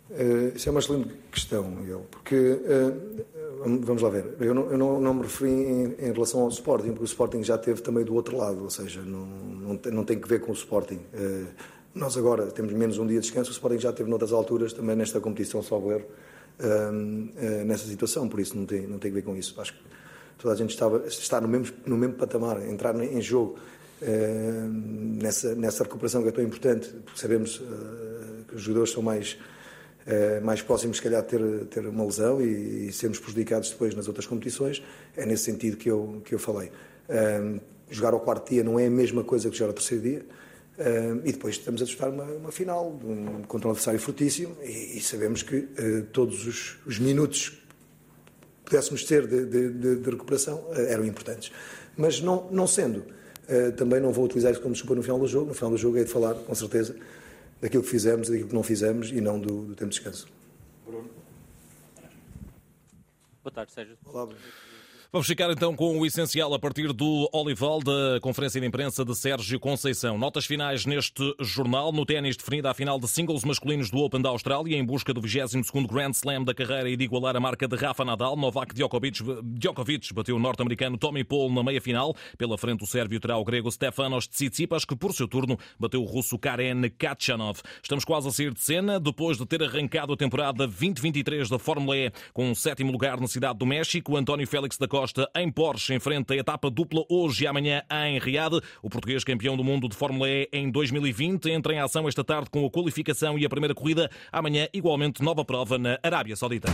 Uh, 0.10 0.56
isso 0.56 0.68
é 0.68 0.72
uma 0.72 0.82
excelente 0.82 1.16
questão, 1.32 1.64
Miguel, 1.72 2.06
porque, 2.12 2.36
uh, 2.36 3.80
vamos 3.82 4.02
lá 4.02 4.10
ver, 4.10 4.36
eu 4.42 4.54
não, 4.54 4.70
eu 4.70 4.78
não, 4.78 5.00
não 5.00 5.14
me 5.14 5.22
referi 5.22 5.50
em, 5.50 5.96
em, 5.98 6.12
relação 6.12 6.42
ao 6.42 6.50
Sporting, 6.50 6.90
porque 6.90 7.04
o 7.04 7.06
Sporting 7.06 7.42
já 7.42 7.58
teve 7.58 7.82
também 7.82 8.04
do 8.04 8.14
outro 8.14 8.36
lado, 8.36 8.62
ou 8.62 8.70
seja, 8.70 9.02
não, 9.02 9.26
não, 9.26 9.78
tem, 9.78 9.92
não 9.94 10.04
tem 10.04 10.20
que 10.20 10.28
ver 10.28 10.42
com 10.42 10.52
o 10.52 10.54
Sporting. 10.54 11.00
Uh, 11.14 11.48
nós 11.96 12.18
agora 12.18 12.48
temos 12.48 12.74
menos 12.74 12.98
um 12.98 13.08
dia 13.08 13.22
de 13.22 13.26
descanso, 13.26 13.50
o 13.50 13.54
Sporting 13.54 13.80
já 13.80 13.94
teve 13.94 14.10
noutras 14.10 14.34
alturas, 14.34 14.74
também 14.74 14.98
nesta 14.98 15.22
competição, 15.22 15.64
salvo 15.64 15.94
erro, 15.94 16.06
nessa 17.66 17.88
situação, 17.88 18.28
por 18.28 18.40
isso 18.40 18.58
não 18.58 18.66
tem, 18.66 18.86
não 18.86 19.00
tem 19.00 19.10
que 19.10 19.16
ver 19.16 19.24
com 19.24 19.36
isso. 19.36 19.60
Acho 19.62 19.74
que 19.74 19.80
toda 20.38 20.54
a 20.54 20.58
gente 20.58 20.72
estava, 20.72 21.06
está 21.08 21.40
no 21.40 21.48
mesmo, 21.48 21.76
no 21.86 21.98
mesmo 21.98 22.16
patamar, 22.16 22.62
entrar 22.68 22.96
em 22.96 23.22
jogo 23.22 23.58
uh, 24.02 24.70
nessa, 25.22 25.56
nessa 25.56 25.84
recuperação 25.84 26.22
que 26.22 26.30
é 26.30 26.32
tão 26.32 26.44
importante, 26.44 26.90
porque 27.06 27.20
sabemos 27.20 27.60
uh, 27.60 28.46
que 28.48 28.56
os 28.56 28.62
jogadores 28.62 28.92
são 28.92 29.02
mais, 29.02 29.38
uh, 30.06 30.44
mais 30.44 30.62
próximos, 30.62 30.98
se 30.98 31.04
calhar, 31.04 31.22
de 31.22 31.28
ter, 31.30 31.66
ter 31.66 31.88
uma 31.88 32.04
lesão 32.04 32.42
e, 32.42 32.88
e, 32.88 32.94
sermos 32.94 33.20
prejudicados 33.20 33.70
depois 33.70 33.96
nas 33.96 34.08
outras 34.08 34.26
competições. 34.26 34.84
É 35.16 35.26
nesse 35.26 35.44
sentido 35.44 35.78
que 35.78 35.90
eu, 35.90 36.22
que 36.26 36.36
eu 36.36 36.40
falei. 36.40 36.72
jogar 37.90 38.14
ao 38.14 38.20
quarto 38.20 38.50
dia 38.50 38.64
não 38.64 38.80
é 38.80 38.88
a 38.88 38.92
mesma 38.92 39.24
coisa 39.24 39.50
que 39.50 39.56
jogar 39.56 39.70
ao 39.70 39.74
terceiro 39.74 40.04
dia. 40.04 40.26
e 41.24 41.32
depois 41.32 41.56
estamos 41.56 41.82
a 41.82 41.86
disputar 41.86 42.10
uma, 42.10 42.24
uma 42.24 42.52
final 42.52 42.90
um, 43.04 43.44
contra 43.44 43.68
um 43.68 43.72
adversário 43.72 44.00
fortíssimo 44.00 44.58
e, 44.64 44.98
e 44.98 45.02
sabemos 45.02 45.44
que 45.44 45.68
todos 46.12 46.48
os, 46.48 46.78
os 46.86 47.00
minutos 47.00 47.63
pudéssemos 48.74 49.04
ter 49.04 49.28
de, 49.28 49.46
de, 49.46 49.96
de, 49.98 50.10
recuperação 50.10 50.66
eh, 50.72 50.94
eram 50.94 51.06
importantes. 51.06 51.52
Mas 51.96 52.20
não, 52.20 52.50
não 52.50 52.66
sendo, 52.66 53.06
eh, 53.48 53.70
também 53.72 54.00
não 54.00 54.12
vou 54.12 54.26
utilizar 54.26 54.52
isso 54.52 54.62
como 54.62 54.74
desculpa 54.74 54.96
no 54.96 55.04
final 55.04 55.20
do 55.20 55.28
jogo. 55.28 55.48
No 55.48 55.54
final 55.54 55.70
do 55.70 55.78
jogo 55.78 55.98
é 55.98 56.04
de 56.04 56.10
falar, 56.10 56.34
com 56.34 56.56
certeza, 56.56 56.96
daquilo 57.62 57.84
que 57.84 57.90
fizemos, 57.90 58.30
daquilo 58.30 58.50
que 58.50 58.56
não 58.56 58.64
fizemos 58.64 59.12
e 59.12 59.22
não 59.22 59.40
do, 59.40 59.66
do 59.66 59.76
tempo 59.76 59.92
de 59.92 60.00
descanso. 60.00 60.28
Bruno. 60.86 61.08
Boa 63.44 63.54
tarde, 63.54 63.72
Sérgio. 63.72 63.96
Olá, 64.06 64.26
Bruno. 64.26 64.42
Vamos 65.14 65.28
ficar 65.28 65.52
então 65.52 65.76
com 65.76 66.00
o 66.00 66.08
essencial 66.08 66.52
a 66.56 66.58
partir 66.58 66.92
do 66.92 67.30
Olival 67.32 67.78
da 67.84 68.20
conferência 68.20 68.60
de 68.60 68.66
imprensa 68.66 69.06
de 69.06 69.16
Sérgio 69.16 69.60
Conceição. 69.60 70.18
Notas 70.18 70.44
finais 70.44 70.88
neste 70.88 71.36
jornal. 71.40 71.92
No 71.92 72.04
ténis 72.04 72.36
definida 72.36 72.72
a 72.72 72.74
final 72.74 73.00
de 73.00 73.08
singles 73.08 73.44
masculinos 73.44 73.92
do 73.92 74.00
Open 74.00 74.24
da 74.24 74.30
Austrália 74.30 74.76
em 74.76 74.84
busca 74.84 75.14
do 75.14 75.22
22º 75.22 75.86
Grand 75.86 76.10
Slam 76.10 76.44
da 76.44 76.52
carreira 76.52 76.90
e 76.90 76.98
de 76.98 77.04
igualar 77.04 77.36
a 77.36 77.40
marca 77.40 77.68
de 77.68 77.76
Rafa 77.76 78.04
Nadal. 78.04 78.36
Novak 78.36 78.74
Djokovic, 78.74 79.20
Djokovic 79.44 80.12
bateu 80.16 80.36
o 80.36 80.40
norte-americano 80.40 80.98
Tommy 80.98 81.24
Paul 81.24 81.54
na 81.54 81.62
meia-final. 81.62 82.16
Pela 82.36 82.58
frente 82.58 82.84
o 82.84 82.88
sérvio 82.88 83.20
terá 83.20 83.38
o 83.38 83.46
grego 83.46 83.72
Stefanos 83.72 84.28
Tsitsipas 84.28 84.84
que 84.84 84.96
por 84.96 85.14
seu 85.14 85.28
turno 85.28 85.60
bateu 85.80 86.02
o 86.02 86.06
russo 86.06 86.40
Karen 86.40 86.90
Kachanov. 86.98 87.62
Estamos 87.84 88.04
quase 88.04 88.30
a 88.30 88.32
sair 88.32 88.52
de 88.52 88.62
cena 88.62 89.00
depois 89.00 89.38
de 89.38 89.46
ter 89.46 89.62
arrancado 89.62 90.12
a 90.12 90.18
temporada 90.18 90.66
2023 90.66 91.50
da 91.50 91.60
Fórmula 91.60 91.96
E 91.96 92.12
com 92.34 92.50
o 92.50 92.56
sétimo 92.56 92.92
lugar 92.92 93.22
na 93.22 93.28
cidade 93.28 93.60
do 93.60 93.66
México. 93.68 94.18
António 94.18 94.48
Félix 94.48 94.76
da 94.76 94.88
Costa 94.88 95.03
Costa 95.04 95.30
em 95.36 95.52
Porsche 95.52 95.94
enfrenta 95.94 96.34
a 96.34 96.38
etapa 96.38 96.70
dupla 96.70 97.04
hoje 97.10 97.44
e 97.44 97.48
amanhã 97.48 97.84
em 98.08 98.18
Riad. 98.20 98.62
O 98.82 98.90
português 98.90 99.26
campeão 99.26 99.58
do 99.58 99.64
mundo 99.64 99.90
de 99.90 99.98
Fórmula 99.98 100.30
E 100.30 100.48
em 100.54 100.72
2020 100.72 101.52
entra 101.52 101.74
em 101.74 101.80
ação 101.80 102.08
esta 102.08 102.24
tarde 102.24 102.50
com 102.50 102.66
a 102.66 102.72
qualificação 102.72 103.38
e 103.38 103.46
a 103.46 103.50
primeira 103.50 103.76
corrida. 103.76 104.10
Amanhã, 104.32 104.70
igualmente, 104.74 105.22
nova 105.22 105.44
prova 105.44 105.78
na 105.78 106.00
Arábia 106.02 106.38
Saudita. 106.38 106.70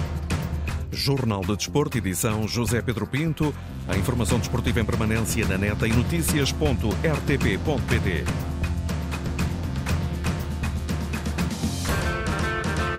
Jornal 0.92 1.42
de 1.42 1.58
Desporto, 1.58 1.98
edição 1.98 2.48
José 2.48 2.84
Pedro 2.84 3.08
Pinto. 3.08 3.52
A 3.88 3.98
informação 3.98 4.38
desportiva 4.38 4.80
em 4.80 4.86
permanência 4.86 5.48
na 5.48 5.58
neta 5.58 5.88
e 5.88 5.92
notícias.rtp.pt. 5.92 8.59